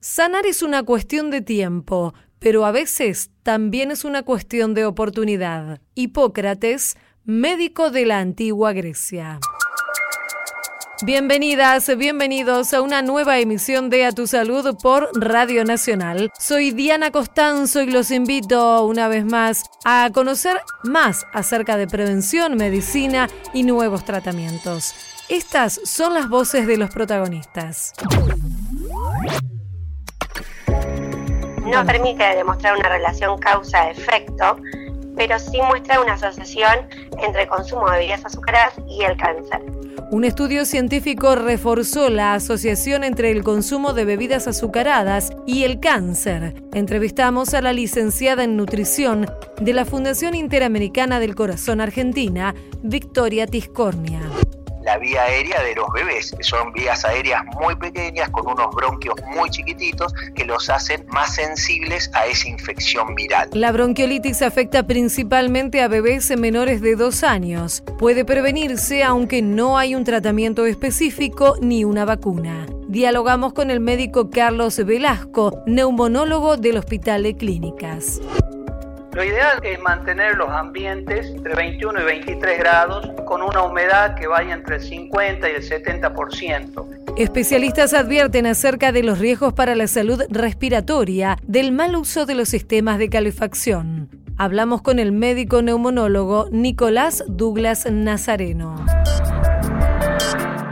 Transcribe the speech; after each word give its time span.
Sanar 0.00 0.46
es 0.46 0.62
una 0.62 0.84
cuestión 0.84 1.30
de 1.30 1.40
tiempo, 1.40 2.14
pero 2.38 2.64
a 2.64 2.70
veces 2.70 3.30
también 3.42 3.90
es 3.90 4.04
una 4.04 4.22
cuestión 4.22 4.72
de 4.72 4.84
oportunidad. 4.84 5.80
Hipócrates, 5.96 6.96
médico 7.24 7.90
de 7.90 8.06
la 8.06 8.20
antigua 8.20 8.72
Grecia. 8.72 9.40
Bienvenidas, 11.04 11.90
bienvenidos 11.96 12.74
a 12.74 12.80
una 12.80 13.02
nueva 13.02 13.40
emisión 13.40 13.90
de 13.90 14.04
A 14.04 14.12
Tu 14.12 14.28
Salud 14.28 14.76
por 14.80 15.10
Radio 15.20 15.64
Nacional. 15.64 16.30
Soy 16.38 16.70
Diana 16.70 17.10
Costanzo 17.10 17.82
y 17.82 17.90
los 17.90 18.12
invito 18.12 18.84
una 18.84 19.08
vez 19.08 19.24
más 19.24 19.64
a 19.84 20.10
conocer 20.14 20.58
más 20.84 21.26
acerca 21.32 21.76
de 21.76 21.88
prevención, 21.88 22.56
medicina 22.56 23.28
y 23.52 23.64
nuevos 23.64 24.04
tratamientos. 24.04 24.94
Estas 25.28 25.80
son 25.82 26.14
las 26.14 26.28
voces 26.28 26.68
de 26.68 26.76
los 26.76 26.90
protagonistas 26.90 27.94
no 31.68 31.84
permite 31.84 32.24
demostrar 32.36 32.76
una 32.76 32.88
relación 32.88 33.38
causa-efecto, 33.38 34.56
pero 35.16 35.38
sí 35.38 35.60
muestra 35.62 36.00
una 36.00 36.14
asociación 36.14 36.88
entre 37.22 37.46
consumo 37.46 37.90
de 37.90 37.98
bebidas 37.98 38.24
azucaradas 38.24 38.74
y 38.88 39.02
el 39.02 39.16
cáncer. 39.16 39.62
Un 40.10 40.24
estudio 40.24 40.64
científico 40.64 41.34
reforzó 41.34 42.08
la 42.08 42.32
asociación 42.32 43.04
entre 43.04 43.30
el 43.30 43.44
consumo 43.44 43.92
de 43.92 44.06
bebidas 44.06 44.48
azucaradas 44.48 45.32
y 45.46 45.64
el 45.64 45.80
cáncer. 45.80 46.54
Entrevistamos 46.72 47.52
a 47.52 47.60
la 47.60 47.74
licenciada 47.74 48.44
en 48.44 48.56
nutrición 48.56 49.26
de 49.60 49.72
la 49.74 49.84
Fundación 49.84 50.34
Interamericana 50.34 51.20
del 51.20 51.34
Corazón 51.34 51.82
Argentina, 51.82 52.54
Victoria 52.82 53.46
Tiscornia 53.46 54.27
la 54.88 54.96
vía 54.96 55.22
aérea 55.22 55.62
de 55.62 55.74
los 55.74 55.92
bebés, 55.92 56.34
son 56.40 56.72
vías 56.72 57.04
aéreas 57.04 57.44
muy 57.60 57.76
pequeñas 57.76 58.30
con 58.30 58.46
unos 58.46 58.74
bronquios 58.74 59.16
muy 59.36 59.50
chiquititos 59.50 60.14
que 60.34 60.46
los 60.46 60.70
hacen 60.70 61.04
más 61.08 61.34
sensibles 61.34 62.10
a 62.14 62.24
esa 62.24 62.48
infección 62.48 63.14
viral. 63.14 63.50
La 63.52 63.70
bronquiolitis 63.70 64.40
afecta 64.40 64.86
principalmente 64.86 65.82
a 65.82 65.88
bebés 65.88 66.34
menores 66.38 66.80
de 66.80 66.96
dos 66.96 67.22
años. 67.22 67.82
Puede 67.98 68.24
prevenirse 68.24 69.04
aunque 69.04 69.42
no 69.42 69.76
hay 69.76 69.94
un 69.94 70.04
tratamiento 70.04 70.64
específico 70.64 71.56
ni 71.60 71.84
una 71.84 72.06
vacuna. 72.06 72.64
Dialogamos 72.88 73.52
con 73.52 73.70
el 73.70 73.80
médico 73.80 74.30
Carlos 74.30 74.82
Velasco, 74.82 75.62
neumonólogo 75.66 76.56
del 76.56 76.78
Hospital 76.78 77.24
de 77.24 77.36
Clínicas. 77.36 78.22
Lo 79.18 79.24
ideal 79.24 79.58
es 79.64 79.80
mantener 79.80 80.36
los 80.36 80.48
ambientes 80.48 81.26
entre 81.26 81.52
21 81.56 82.02
y 82.02 82.04
23 82.04 82.56
grados 82.56 83.10
con 83.26 83.42
una 83.42 83.64
humedad 83.64 84.14
que 84.14 84.28
vaya 84.28 84.54
entre 84.54 84.76
el 84.76 84.80
50 84.80 85.50
y 85.50 85.54
el 85.56 85.68
70%. 85.68 87.16
Especialistas 87.16 87.94
advierten 87.94 88.46
acerca 88.46 88.92
de 88.92 89.02
los 89.02 89.18
riesgos 89.18 89.54
para 89.54 89.74
la 89.74 89.88
salud 89.88 90.22
respiratoria 90.30 91.36
del 91.42 91.72
mal 91.72 91.96
uso 91.96 92.26
de 92.26 92.36
los 92.36 92.48
sistemas 92.48 92.98
de 92.98 93.08
calefacción. 93.08 94.08
Hablamos 94.36 94.82
con 94.82 95.00
el 95.00 95.10
médico 95.10 95.62
neumonólogo 95.62 96.46
Nicolás 96.52 97.24
Douglas 97.26 97.90
Nazareno. 97.90 98.76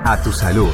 A 0.05 0.21
tu 0.23 0.31
salud. 0.31 0.71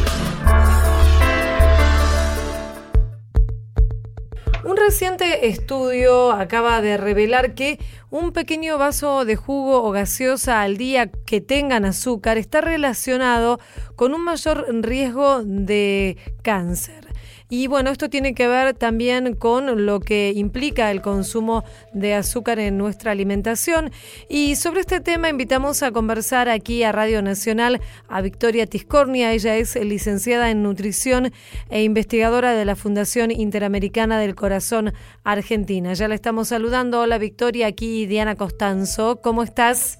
Reciente 4.85 5.49
estudio 5.49 6.33
acaba 6.33 6.81
de 6.81 6.97
revelar 6.97 7.55
que 7.55 7.79
un 8.11 8.33
pequeño 8.33 8.79
vaso 8.79 9.25
de 9.25 9.37
jugo 9.37 9.83
o 9.85 9.91
gaseosa 9.91 10.63
al 10.63 10.77
día 10.77 11.11
que 11.27 11.41
tengan 11.41 11.85
azúcar 11.85 12.37
está 12.37 12.61
relacionado 12.61 13.61
con 13.97 14.15
un 14.15 14.25
mayor 14.25 14.67
riesgo 14.83 15.43
de 15.45 16.17
cáncer. 16.43 17.12
Y 17.55 17.67
bueno, 17.67 17.91
esto 17.91 18.09
tiene 18.09 18.35
que 18.35 18.49
ver 18.49 18.73
también 18.73 19.35
con 19.35 19.85
lo 19.85 20.01
que 20.01 20.33
implica 20.35 20.91
el 20.91 21.03
consumo 21.03 21.65
de 21.93 22.15
azúcar 22.15 22.59
en 22.59 22.79
nuestra 22.79 23.13
alimentación. 23.13 23.93
Y 24.27 24.57
sobre 24.57 24.81
este 24.81 25.03
tema 25.03 25.29
invitamos 25.29 25.83
a 25.83 25.93
conversar 25.93 26.49
aquí 26.49 26.83
a 26.83 26.93
Radio 26.93 27.21
Nacional 27.21 27.83
a 28.09 28.23
Victoria 28.23 28.67
Tiscornia. 28.67 29.33
Ella 29.33 29.57
es 29.57 29.77
licenciada 29.77 30.49
en 30.49 30.63
nutrición 30.63 31.31
e 31.69 31.83
investigadora 31.83 32.53
de 32.53 32.65
la 32.65 32.75
Fundación 32.75 33.31
Interamericana 33.31 34.19
del 34.19 34.35
Corazón 34.35 34.95
Argentina. 35.23 35.93
Ya 35.93 36.09
la 36.09 36.15
estamos 36.15 36.49
saludando. 36.49 37.01
Hola 37.03 37.19
Victoria, 37.19 37.67
aquí 37.67 38.07
Diana 38.07 38.35
Costanzo. 38.35 39.21
¿Cómo 39.21 39.43
estás? 39.43 39.99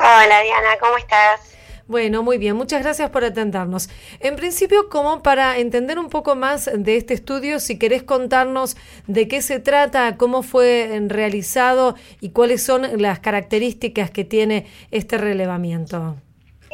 Hola 0.00 0.42
Diana, 0.42 0.70
¿cómo 0.80 0.96
estás? 0.96 1.57
Bueno, 1.88 2.22
muy 2.22 2.36
bien, 2.36 2.54
muchas 2.54 2.82
gracias 2.82 3.08
por 3.08 3.24
atendernos. 3.24 3.88
En 4.20 4.36
principio, 4.36 4.90
como 4.90 5.22
para 5.22 5.56
entender 5.56 5.98
un 5.98 6.10
poco 6.10 6.34
más 6.34 6.70
de 6.70 6.98
este 6.98 7.14
estudio, 7.14 7.60
si 7.60 7.78
querés 7.78 8.02
contarnos 8.02 8.76
de 9.06 9.26
qué 9.26 9.40
se 9.40 9.58
trata, 9.58 10.18
cómo 10.18 10.42
fue 10.42 11.00
realizado 11.06 11.94
y 12.20 12.32
cuáles 12.32 12.62
son 12.62 13.00
las 13.00 13.20
características 13.20 14.10
que 14.10 14.24
tiene 14.24 14.70
este 14.90 15.16
relevamiento. 15.16 16.16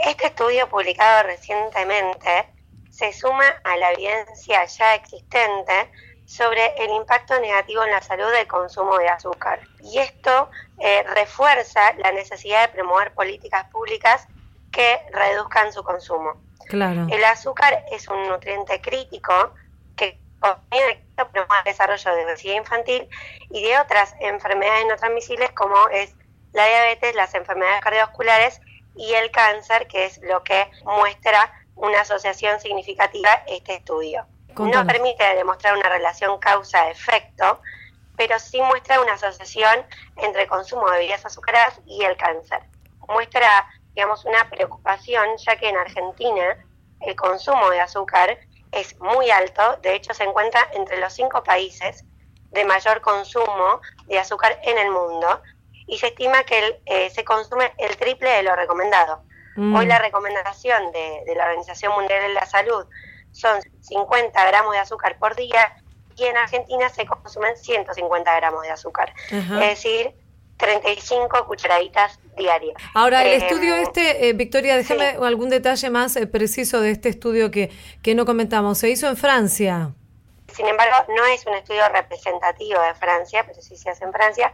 Este 0.05 0.27
estudio 0.27 0.69
publicado 0.69 1.29
recientemente 1.29 2.49
se 2.91 3.13
suma 3.13 3.47
a 3.63 3.77
la 3.77 3.93
evidencia 3.93 4.65
ya 4.65 4.97
existente 4.97 5.93
sobre 6.27 6.75
el 6.79 6.91
impacto 6.91 7.39
negativo 7.39 7.85
en 7.85 7.93
la 7.93 8.03
salud 8.03 8.33
del 8.33 8.49
consumo 8.49 8.99
de 8.99 9.09
azúcar. 9.09 9.61
Y 9.81 9.97
esto 9.97 10.51
eh, 10.81 11.05
refuerza 11.15 11.93
la 11.99 12.11
necesidad 12.11 12.67
de 12.67 12.75
promover 12.75 13.15
políticas 13.15 13.71
públicas 13.71 14.27
que 14.75 15.01
reduzcan 15.13 15.73
su 15.73 15.83
consumo. 15.85 16.35
Claro. 16.67 17.07
El 17.11 17.25
azúcar 17.25 17.85
es 17.93 18.09
un 18.09 18.29
nutriente 18.29 18.81
crítico 18.81 19.55
que 19.97 20.19
promueve 20.41 21.05
el 21.17 21.65
desarrollo 21.65 22.15
de 22.15 22.25
obesidad 22.25 22.57
infantil 22.57 23.09
y 23.51 23.63
de 23.63 23.79
otras 23.79 24.15
enfermedades 24.21 24.87
no 24.87 24.97
transmisibles 24.97 25.53
como 25.53 25.89
es 25.89 26.15
la 26.53 26.67
diabetes, 26.67 27.15
las 27.15 27.35
enfermedades 27.35 27.81
cardiovasculares 27.83 28.61
y 28.97 29.13
el 29.15 29.31
cáncer, 29.31 29.87
que 29.87 30.07
es 30.07 30.21
lo 30.23 30.43
que 30.43 30.71
muestra 30.85 31.53
una 31.77 32.01
asociación 32.01 32.61
significativa 32.61 33.43
este 33.47 33.77
estudio. 33.77 34.27
No 34.57 34.87
permite 34.87 35.25
demostrar 35.35 35.77
una 35.77 35.89
relación 35.89 36.39
causa-efecto, 36.39 37.61
pero 38.17 38.39
sí 38.39 38.61
muestra 38.63 39.01
una 39.01 39.15
asociación 39.15 39.85
entre 40.17 40.43
el 40.43 40.49
consumo 40.49 40.89
de 40.91 40.99
bebidas 40.99 41.27
azucaradas 41.27 41.81
y 41.87 42.05
el 42.05 42.17
cáncer. 42.17 42.61
Muestra 43.09 43.69
digamos, 43.95 44.25
una 44.25 44.49
preocupación, 44.51 45.37
ya 45.39 45.57
que 45.57 45.69
en 45.69 45.77
Argentina 45.77 46.57
el 47.01 47.17
consumo 47.17 47.71
de 47.71 47.81
azúcar 47.81 48.39
es 48.73 48.99
muy 48.99 49.31
alto, 49.31 49.77
de 49.83 49.95
hecho 49.95 50.15
se 50.15 50.25
encuentra 50.25 50.69
entre 50.73 50.99
los 51.01 51.13
cinco 51.13 51.43
países 51.45 52.05
de 52.51 52.65
mayor 52.65 53.01
consumo 53.01 53.81
de 54.07 54.19
azúcar 54.19 54.59
en 54.63 54.79
el 54.79 54.91
mundo 54.91 55.43
y 55.87 55.99
se 55.99 56.09
estima 56.09 56.43
que 56.45 56.81
eh, 56.87 57.11
se 57.11 57.25
consume 57.25 57.73
el 57.79 57.97
triple 57.97 58.31
de 58.31 58.43
lo 58.43 58.57
recomendado. 58.57 59.23
Mm. 59.57 59.75
Hoy 59.77 59.87
la 59.87 59.99
recomendación 59.99 60.91
de, 60.93 61.35
la 61.37 61.45
Organización 61.45 61.93
Mundial 61.93 62.23
de 62.23 62.35
la 62.35 62.47
Salud 62.47 62.87
son 63.33 63.61
50 63.81 64.47
gramos 64.47 64.73
de 64.73 64.79
azúcar 64.79 65.19
por 65.19 65.37
día 65.37 65.77
y 66.17 66.25
en 66.25 66.37
Argentina 66.37 66.89
se 66.89 67.07
consumen 67.07 67.57
150 67.57 68.35
gramos 68.37 68.63
de 68.63 68.71
azúcar. 68.71 69.13
Es 69.31 69.49
decir, 69.49 70.15
35 70.57 71.47
cucharaditas 71.47 72.19
diarias. 72.37 72.75
Ahora, 72.95 73.25
el 73.25 73.33
eh, 73.43 73.47
estudio 73.47 73.75
este, 73.77 74.29
eh, 74.29 74.33
Victoria, 74.33 74.77
déjame 74.77 75.17
algún 75.23 75.51
detalle 75.51 75.91
más 75.91 76.17
eh, 76.17 76.27
preciso 76.27 76.81
de 76.81 76.91
este 76.91 77.09
estudio 77.09 77.51
que, 77.51 77.71
que 78.03 78.15
no 78.15 78.25
comentamos. 78.25 78.79
Se 78.79 78.89
hizo 78.89 79.09
en 79.09 79.17
Francia. 79.17 79.93
Sin 80.53 80.67
embargo, 80.67 80.95
no 81.17 81.25
es 81.27 81.45
un 81.47 81.55
estudio 81.55 81.89
representativo 81.89 82.81
de 82.81 82.95
Francia, 82.95 83.45
pero 83.47 83.61
sí 83.61 83.77
se 83.77 83.91
hace 83.91 84.05
en 84.05 84.13
Francia, 84.13 84.53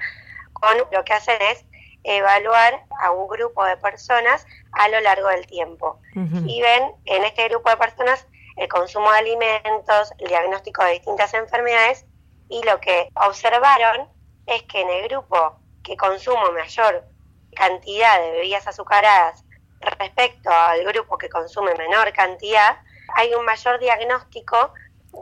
con 0.53 0.77
lo 0.91 1.05
que 1.05 1.13
hacen 1.13 1.37
es 1.43 1.65
evaluar 2.03 2.87
a 3.03 3.11
un 3.11 3.29
grupo 3.29 3.63
de 3.65 3.77
personas 3.77 4.47
a 4.73 4.89
lo 4.89 5.01
largo 5.01 5.29
del 5.29 5.47
tiempo. 5.47 6.01
Y 6.47 6.63
ven 6.63 6.93
en 7.05 7.25
este 7.25 7.49
grupo 7.49 7.69
de 7.69 7.77
personas 7.77 8.27
el 8.57 8.69
consumo 8.69 9.11
de 9.13 9.19
alimentos, 9.19 10.13
el 10.19 10.29
diagnóstico 10.29 10.83
de 10.85 10.93
distintas 10.93 11.35
enfermedades, 11.35 12.07
y 12.49 12.63
lo 12.65 12.81
que 12.81 13.11
observaron 13.15 14.09
es 14.47 14.63
que 14.65 14.81
en 14.81 14.91
el 14.91 15.09
grupo 15.09 15.60
que 15.83 15.97
consumo 15.97 16.53
mayor 16.53 17.05
cantidad 17.55 18.21
de 18.21 18.31
bebidas 18.33 18.67
azucaradas 18.67 19.45
respecto 19.81 20.51
al 20.51 20.85
grupo 20.85 21.19
que 21.19 21.29
consume 21.29 21.75
menor 21.75 22.13
cantidad, 22.13 22.79
hay 23.15 23.35
un 23.35 23.45
mayor 23.45 23.79
diagnóstico 23.79 24.73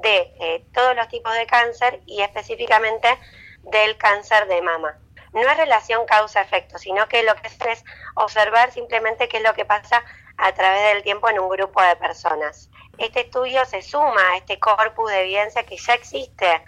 de 0.03 0.35
eh, 0.41 0.65
todos 0.75 0.95
los 0.97 1.09
tipos 1.09 1.33
de 1.35 1.47
cáncer 1.47 2.01
y 2.07 2.23
específicamente 2.23 3.19
del 3.63 3.97
cáncer 3.97 4.47
de 4.49 4.61
mama. 4.63 4.99
No 5.33 5.43
es 5.43 5.57
relación 5.57 6.07
causa-efecto, 6.07 6.79
sino 6.79 7.07
que 7.09 7.23
lo 7.23 7.35
que 7.37 7.49
es 7.49 7.85
observar 8.15 8.73
simplemente 8.73 9.29
qué 9.29 9.39
es 9.39 9.43
lo 9.43 9.55
que 9.55 9.65
pasa 9.65 10.03
a 10.37 10.53
través 10.53 10.95
del 10.95 11.03
tiempo 11.03 11.29
en 11.29 11.39
un 11.39 11.49
grupo 11.49 11.83
de 11.83 11.97
personas. 11.97 12.71
Este 12.97 13.21
estudio 13.21 13.65
se 13.65 13.83
suma 13.83 14.33
a 14.33 14.37
este 14.37 14.59
corpus 14.59 15.11
de 15.11 15.23
evidencia 15.23 15.65
que 15.65 15.77
ya 15.77 15.95
existe 15.95 16.63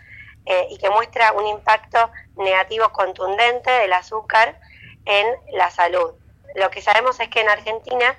eh, 0.47 0.69
y 0.71 0.79
que 0.79 0.91
muestra 0.91 1.33
un 1.33 1.47
impacto 1.47 2.11
negativo 2.37 2.91
contundente 2.91 3.71
del 3.71 3.93
azúcar 3.93 4.59
en 5.05 5.27
la 5.53 5.71
salud. 5.71 6.15
Lo 6.55 6.71
que 6.71 6.83
sabemos 6.83 7.21
es 7.21 7.29
que 7.29 7.41
en 7.41 7.49
Argentina 7.49 8.17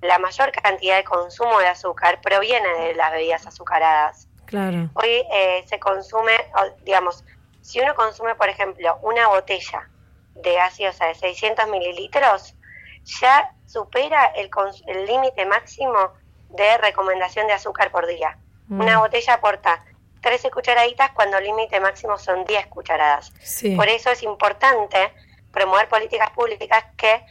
la 0.00 0.18
mayor 0.18 0.52
cantidad 0.52 0.96
de 0.96 1.04
consumo 1.04 1.58
de 1.58 1.68
azúcar 1.68 2.20
proviene 2.20 2.68
de 2.68 2.94
las 2.94 3.10
bebidas 3.12 3.46
azucaradas. 3.46 4.28
Claro. 4.46 4.90
Hoy 4.94 5.24
eh, 5.32 5.64
se 5.66 5.78
consume, 5.78 6.32
digamos, 6.84 7.24
si 7.62 7.80
uno 7.80 7.94
consume, 7.94 8.34
por 8.34 8.48
ejemplo, 8.48 8.98
una 9.02 9.28
botella 9.28 9.88
de 10.34 10.54
gaseosa 10.54 11.06
de 11.06 11.14
600 11.14 11.68
mililitros, 11.68 12.54
ya 13.04 13.52
supera 13.66 14.32
el 14.36 15.06
límite 15.06 15.46
máximo 15.46 16.12
de 16.50 16.78
recomendación 16.78 17.46
de 17.46 17.54
azúcar 17.54 17.90
por 17.90 18.06
día. 18.06 18.36
Mm. 18.68 18.80
Una 18.80 18.98
botella 18.98 19.34
aporta 19.34 19.84
13 20.24 20.50
cucharaditas 20.50 21.10
cuando 21.10 21.36
el 21.36 21.44
límite 21.44 21.78
máximo 21.80 22.16
son 22.16 22.46
10 22.46 22.68
cucharadas. 22.68 23.30
Por 23.76 23.88
eso 23.88 24.10
es 24.10 24.22
importante 24.22 25.12
promover 25.52 25.86
políticas 25.88 26.30
públicas 26.30 26.82
que 26.96 27.22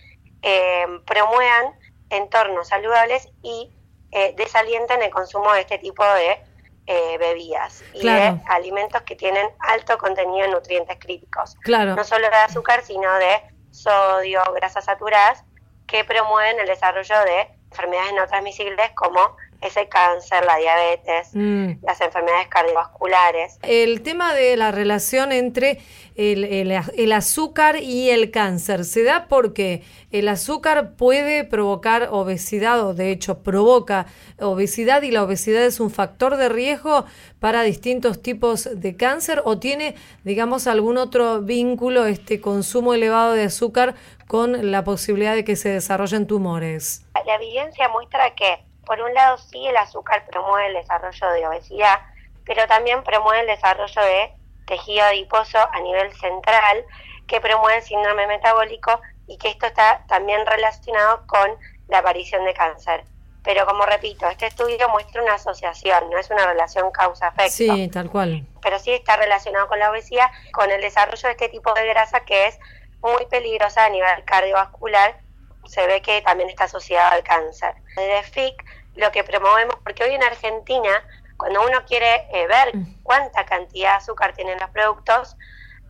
eh, 0.43 0.85
promuevan 1.03 1.73
entornos 2.11 2.67
saludables 2.67 3.27
y 3.41 3.71
eh, 4.11 4.35
desalienten 4.37 5.01
el 5.01 5.09
consumo 5.09 5.51
de 5.53 5.61
este 5.61 5.79
tipo 5.79 6.03
de 6.05 6.39
eh, 6.85 7.17
bebidas 7.17 7.83
y 7.95 8.05
de 8.05 8.39
alimentos 8.45 9.01
que 9.01 9.15
tienen 9.15 9.49
alto 9.57 9.97
contenido 9.97 10.45
en 10.45 10.51
nutrientes 10.51 10.97
críticos. 10.99 11.55
Claro. 11.63 11.95
No 11.95 12.03
solo 12.03 12.29
de 12.29 12.35
azúcar, 12.35 12.83
sino 12.83 13.11
de 13.15 13.41
sodio, 13.71 14.43
grasas 14.53 14.85
saturadas, 14.85 15.43
que 15.87 16.03
promueven 16.03 16.59
el 16.59 16.67
desarrollo 16.67 17.19
de 17.25 17.47
enfermedades 17.71 18.13
no 18.13 18.27
transmisibles 18.27 18.91
como 18.91 19.35
ese 19.65 19.87
cáncer, 19.87 20.45
la 20.45 20.57
diabetes, 20.57 21.29
mm. 21.33 21.83
las 21.85 22.01
enfermedades 22.01 22.47
cardiovasculares. 22.47 23.59
El 23.61 24.01
tema 24.01 24.33
de 24.33 24.57
la 24.57 24.71
relación 24.71 25.31
entre 25.31 25.79
el, 26.15 27.11
azúcar 27.11 27.77
y 27.77 28.09
el 28.09 28.29
cáncer 28.31 28.85
se 28.85 29.03
da 29.03 29.27
porque 29.27 29.83
el 30.11 30.27
azúcar 30.27 30.93
puede 30.95 31.43
provocar 31.43 32.09
obesidad 32.11 32.85
o 32.85 32.93
de 32.93 33.11
hecho 33.11 33.41
provoca 33.41 34.05
obesidad 34.39 35.01
y 35.01 35.11
la 35.11 35.23
obesidad 35.23 35.63
es 35.63 35.79
un 35.79 35.89
factor 35.89 36.37
de 36.37 36.49
riesgo 36.49 37.05
para 37.39 37.63
distintos 37.63 38.21
tipos 38.21 38.69
de 38.71 38.95
cáncer 38.95 39.41
o 39.45 39.57
tiene, 39.57 39.95
digamos, 40.23 40.67
algún 40.67 40.97
otro 40.97 41.41
vínculo 41.41 42.05
este 42.05 42.39
consumo 42.39 42.93
elevado 42.93 43.33
de 43.33 43.45
azúcar 43.45 43.95
con 44.27 44.71
la 44.71 44.83
posibilidad 44.83 45.35
de 45.35 45.43
que 45.43 45.55
se 45.55 45.69
desarrollen 45.69 46.27
tumores. 46.27 47.05
La 47.25 47.35
evidencia 47.35 47.89
muestra 47.89 48.33
que 48.35 48.63
por 48.85 49.01
un 49.01 49.13
lado 49.13 49.37
sí 49.37 49.67
el 49.67 49.77
azúcar 49.77 50.25
promueve 50.25 50.67
el 50.67 50.73
desarrollo 50.73 51.29
de 51.29 51.47
obesidad, 51.47 51.99
pero 52.45 52.67
también 52.67 53.03
promueve 53.03 53.41
el 53.41 53.47
desarrollo 53.47 54.01
de 54.01 54.33
tejido 54.65 55.05
adiposo 55.05 55.57
a 55.71 55.79
nivel 55.81 56.13
central, 56.13 56.85
que 57.27 57.41
promueve 57.41 57.77
el 57.77 57.83
síndrome 57.83 58.27
metabólico 58.27 58.99
y 59.27 59.37
que 59.37 59.49
esto 59.49 59.65
está 59.65 60.03
también 60.07 60.45
relacionado 60.45 61.25
con 61.27 61.49
la 61.87 61.99
aparición 61.99 62.43
de 62.45 62.53
cáncer. 62.53 63.05
Pero 63.43 63.65
como 63.65 63.85
repito, 63.85 64.27
este 64.29 64.47
estudio 64.47 64.87
muestra 64.89 65.21
una 65.21 65.33
asociación, 65.33 66.09
no 66.09 66.17
es 66.17 66.29
una 66.29 66.45
relación 66.45 66.91
causa-efecto. 66.91 67.51
Sí, 67.51 67.89
tal 67.89 68.09
cual. 68.09 68.45
Pero 68.61 68.79
sí 68.79 68.91
está 68.91 69.17
relacionado 69.17 69.67
con 69.67 69.79
la 69.79 69.91
obesidad, 69.91 70.29
con 70.53 70.71
el 70.71 70.81
desarrollo 70.81 71.27
de 71.27 71.31
este 71.31 71.49
tipo 71.49 71.73
de 71.73 71.85
grasa 71.87 72.21
que 72.21 72.47
es 72.47 72.59
muy 73.01 73.25
peligrosa 73.25 73.85
a 73.85 73.89
nivel 73.89 74.23
cardiovascular 74.23 75.22
se 75.65 75.85
ve 75.87 76.01
que 76.01 76.21
también 76.21 76.49
está 76.49 76.65
asociado 76.65 77.11
al 77.11 77.23
cáncer. 77.23 77.75
Desde 77.95 78.23
FIC 78.23 78.63
lo 78.95 79.11
que 79.11 79.23
promovemos, 79.23 79.75
porque 79.83 80.03
hoy 80.03 80.13
en 80.13 80.23
Argentina, 80.23 81.03
cuando 81.37 81.65
uno 81.65 81.83
quiere 81.85 82.27
eh, 82.31 82.47
ver 82.47 82.75
mm. 82.75 83.03
cuánta 83.03 83.45
cantidad 83.45 83.91
de 83.91 83.97
azúcar 83.97 84.33
tienen 84.33 84.59
los 84.59 84.69
productos, 84.69 85.35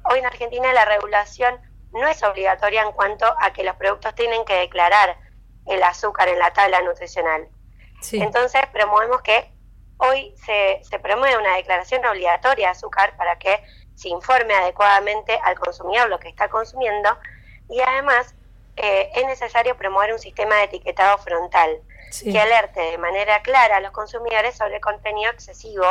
hoy 0.09 0.19
en 0.19 0.25
Argentina 0.25 0.71
la 0.73 0.85
regulación 0.85 1.59
no 1.91 2.07
es 2.07 2.23
obligatoria 2.23 2.81
en 2.81 2.91
cuanto 2.91 3.25
a 3.39 3.53
que 3.53 3.63
los 3.63 3.75
productos 3.75 4.15
tienen 4.15 4.45
que 4.45 4.55
declarar 4.55 5.17
el 5.67 5.83
azúcar 5.83 6.27
en 6.27 6.39
la 6.39 6.51
tabla 6.51 6.81
nutricional. 6.81 7.47
Entonces 8.11 8.61
promovemos 8.73 9.21
que 9.21 9.49
hoy 9.97 10.33
se, 10.35 10.81
se 10.83 10.99
promueve 10.99 11.37
una 11.37 11.55
declaración 11.55 12.05
obligatoria 12.05 12.67
de 12.67 12.71
azúcar 12.71 13.15
para 13.15 13.37
que 13.37 13.63
se 13.95 14.09
informe 14.09 14.53
adecuadamente 14.53 15.39
al 15.43 15.57
consumidor 15.57 16.09
lo 16.09 16.19
que 16.19 16.27
está 16.27 16.49
consumiendo 16.49 17.17
y 17.69 17.79
además 17.79 18.35
eh, 18.75 19.11
es 19.15 19.25
necesario 19.25 19.77
promover 19.77 20.13
un 20.13 20.19
sistema 20.19 20.55
de 20.55 20.63
etiquetado 20.63 21.17
frontal 21.19 21.81
que 22.21 22.39
alerte 22.39 22.79
de 22.79 22.97
manera 22.99 23.41
clara 23.41 23.77
a 23.77 23.79
los 23.79 23.91
consumidores 23.91 24.55
sobre 24.55 24.75
el 24.75 24.81
contenido 24.81 25.31
excesivo 25.31 25.85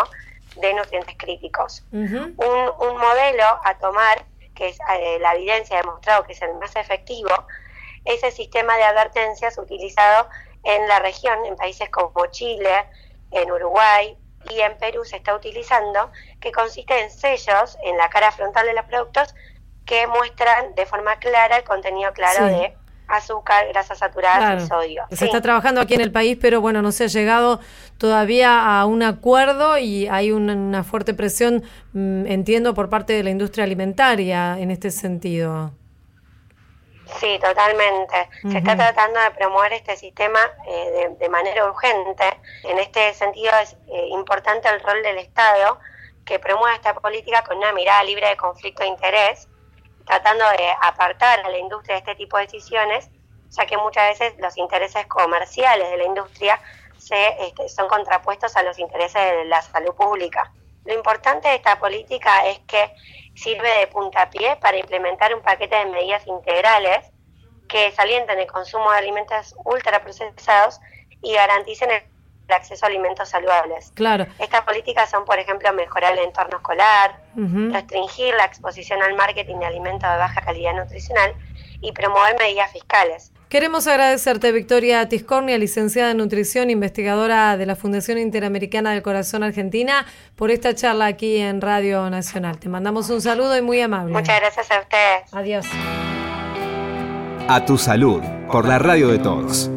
de 0.57 0.75
nutrientes 0.75 1.17
críticos. 1.17 1.85
un, 1.91 2.97
modelo 2.99 3.45
a 3.65 3.77
tomar, 3.81 4.25
que 4.55 4.69
es 4.69 4.79
eh, 4.99 5.19
la 5.21 5.35
evidencia 5.35 5.79
ha 5.79 5.81
demostrado 5.83 6.25
que 6.25 6.33
es 6.33 6.43
el 6.43 6.55
más 6.55 6.77
efectivo, 6.77 7.31
es 8.05 8.23
el 8.23 8.33
sistema 8.33 8.77
de 8.77 8.85
advertencias 8.85 9.59
utilizado 9.59 10.29
en 10.65 10.87
la 10.87 11.01
región, 11.01 11.45
en 11.45 11.57
países 11.57 11.89
como 11.91 12.27
Chile, 12.27 12.87
en 13.33 13.51
Uruguay 13.51 14.17
y 14.51 14.61
en 14.61 14.77
Perú 14.79 15.05
se 15.05 15.17
está 15.17 15.35
utilizando, 15.35 16.11
que 16.41 16.53
consiste 16.53 17.01
en 17.01 17.11
sellos 17.11 17.77
en 17.83 17.97
la 17.97 18.09
cara 18.11 18.33
frontal 18.33 18.67
de 18.67 18.75
los 18.75 18.85
productos 18.87 19.35
que 19.85 20.07
muestran 20.07 20.75
de 20.75 20.87
forma 20.87 21.17
clara 21.17 21.57
el 21.57 21.65
contenido 21.65 22.13
claro 22.13 22.47
de 22.47 22.75
azúcar, 23.09 23.69
grasas 23.69 23.99
saturadas 23.99 24.63
y 24.63 24.67
sodio. 24.67 25.05
Se 25.11 25.27
está 25.27 25.41
trabajando 25.41 25.81
aquí 25.81 25.95
en 25.95 26.01
el 26.01 26.13
país, 26.13 26.39
pero 26.41 26.61
bueno, 26.61 26.83
no 26.83 26.93
se 26.93 27.05
ha 27.05 27.09
llegado 27.09 27.61
todavía 27.99 28.81
a 28.81 28.87
un 28.87 29.03
acuerdo 29.03 29.77
y 29.79 30.09
hay 30.09 30.33
una, 30.33 30.83
fuerte 30.83 31.15
presión, 31.15 31.63
mm, 31.93 32.27
entiendo, 32.27 32.75
por 32.75 32.89
parte 32.89 33.13
de 33.13 33.23
la 33.23 33.31
industria 33.31 33.65
alimentaria 33.65 34.59
en 34.59 34.71
este 34.71 34.91
sentido. 34.91 35.73
Sí, 37.21 37.39
totalmente. 37.43 38.31
Se 38.51 38.57
está 38.57 38.75
tratando 38.75 39.21
de 39.21 39.31
promover 39.33 39.75
este 39.75 39.97
sistema 39.97 40.41
eh, 40.67 41.11
de, 41.19 41.29
manera 41.29 41.67
urgente. 41.67 42.25
En 42.65 42.79
este 42.79 43.13
sentido 43.13 43.53
es 43.63 43.77
eh, 43.89 44.09
importante 44.13 44.69
el 44.71 44.81
rol 44.81 45.03
del 45.03 45.19
Estado 45.19 45.79
que 46.25 46.39
promueva 46.39 46.75
esta 46.75 46.95
política 46.95 47.45
con 47.45 47.59
una 47.59 47.73
mirada 47.73 48.03
libre 48.05 48.29
de 48.29 48.37
conflicto 48.37 48.83
de 48.83 48.89
interés 48.89 49.49
tratando 50.05 50.45
de 50.51 50.69
apartar 50.83 51.41
a 51.41 51.51
la 51.51 51.59
industria 51.59 51.97
de 51.97 51.99
este 52.01 52.15
tipo 52.15 52.37
de 52.37 52.45
decisiones, 52.45 53.09
ya 53.51 53.67
que 53.67 53.77
muchas 53.77 54.19
veces 54.19 54.35
los 54.39 54.57
intereses 54.57 55.07
comerciales 55.07 55.91
de 55.91 55.97
la 55.97 56.05
industria 56.05 56.61
se, 56.97 57.47
este, 57.47 57.69
son 57.69 57.89
contrapuestos 57.89 58.57
a 58.57 58.63
los 58.63 58.79
intereses 58.79 59.21
de 59.21 59.45
la 59.45 59.61
salud 59.63 59.95
pública. 59.95 60.53
Lo 60.85 60.95
importante 60.95 61.49
de 61.49 61.57
esta 61.57 61.79
política 61.79 62.47
es 62.47 62.59
que 62.61 62.95
sirve 63.35 63.79
de 63.79 63.87
puntapié 63.87 64.57
para 64.57 64.77
implementar 64.77 65.35
un 65.35 65.43
paquete 65.43 65.77
de 65.77 65.87
medidas 65.87 66.27
integrales 66.27 67.13
que 67.69 67.93
salienten 67.93 68.39
el 68.39 68.51
consumo 68.51 68.91
de 68.91 68.99
alimentos 68.99 69.55
ultraprocesados 69.65 70.81
y 71.23 71.35
garanticen 71.35 71.91
el 71.91 72.03
acceso 72.49 72.85
a 72.85 72.89
alimentos 72.89 73.29
saludables. 73.29 73.93
Claro. 73.95 74.27
Estas 74.39 74.63
políticas 74.63 75.11
son, 75.11 75.25
por 75.25 75.39
ejemplo, 75.39 75.73
mejorar 75.73 76.13
el 76.15 76.25
entorno 76.25 76.57
escolar, 76.57 77.21
restringir 77.35 78.35
la 78.35 78.45
exposición 78.45 79.03
al 79.03 79.15
marketing 79.15 79.57
de 79.57 79.67
alimentos 79.67 80.11
de 80.11 80.17
baja 80.17 80.41
calidad 80.43 80.75
nutricional 80.75 81.35
y 81.81 81.93
promover 81.93 82.37
medidas 82.39 82.71
fiscales. 82.73 83.33
Queremos 83.49 83.87
agradecerte, 83.87 84.51
Victoria 84.51 85.07
Tiscornia, 85.11 85.59
licenciada 85.59 86.13
en 86.13 86.17
nutrición, 86.17 86.71
investigadora 86.71 87.59
de 87.59 87.67
la 87.67 87.77
Fundación 87.77 88.17
Interamericana 88.17 88.93
del 88.93 89.03
Corazón 89.03 89.43
Argentina, 89.43 90.07
por 90.37 90.51
esta 90.51 90.75
charla 90.75 91.05
aquí 91.05 91.37
en 91.37 91.61
Radio 91.61 92.09
Nacional. 92.09 92.59
Te 92.59 92.71
mandamos 92.71 93.11
un 93.11 93.21
saludo 93.21 93.55
y 93.59 93.61
muy 93.61 93.79
amable. 93.83 94.15
Muchas 94.15 94.41
gracias 94.41 94.71
a 94.71 94.81
ustedes. 94.81 95.35
Adiós. 95.35 95.67
A 97.47 97.65
tu 97.67 97.77
salud, 97.77 98.23
por 98.51 98.67
la 98.67 98.79
radio 98.79 99.09
de 99.09 99.19
todos. 99.19 99.71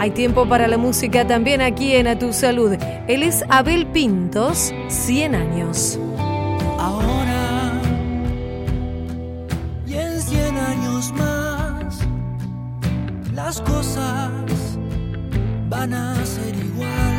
Hay 0.00 0.12
tiempo 0.12 0.48
para 0.48 0.66
la 0.66 0.78
música 0.78 1.26
también 1.26 1.60
aquí 1.60 1.94
en 1.94 2.06
A 2.06 2.18
Tu 2.18 2.32
Salud. 2.32 2.74
Él 3.06 3.22
es 3.22 3.44
Abel 3.50 3.86
Pintos, 3.86 4.72
100 4.88 5.34
años. 5.34 5.98
Ahora 6.78 7.72
y 9.86 9.92
en 9.92 10.22
100 10.22 10.56
años 10.56 11.12
más, 11.12 11.98
las 13.34 13.60
cosas 13.60 14.30
van 15.68 15.92
a 15.92 16.14
ser 16.24 16.54
igual. 16.54 17.09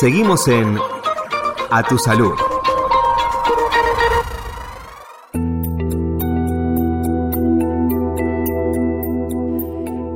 Seguimos 0.00 0.48
en 0.48 0.78
A 1.70 1.82
Tu 1.82 1.98
Salud. 1.98 2.32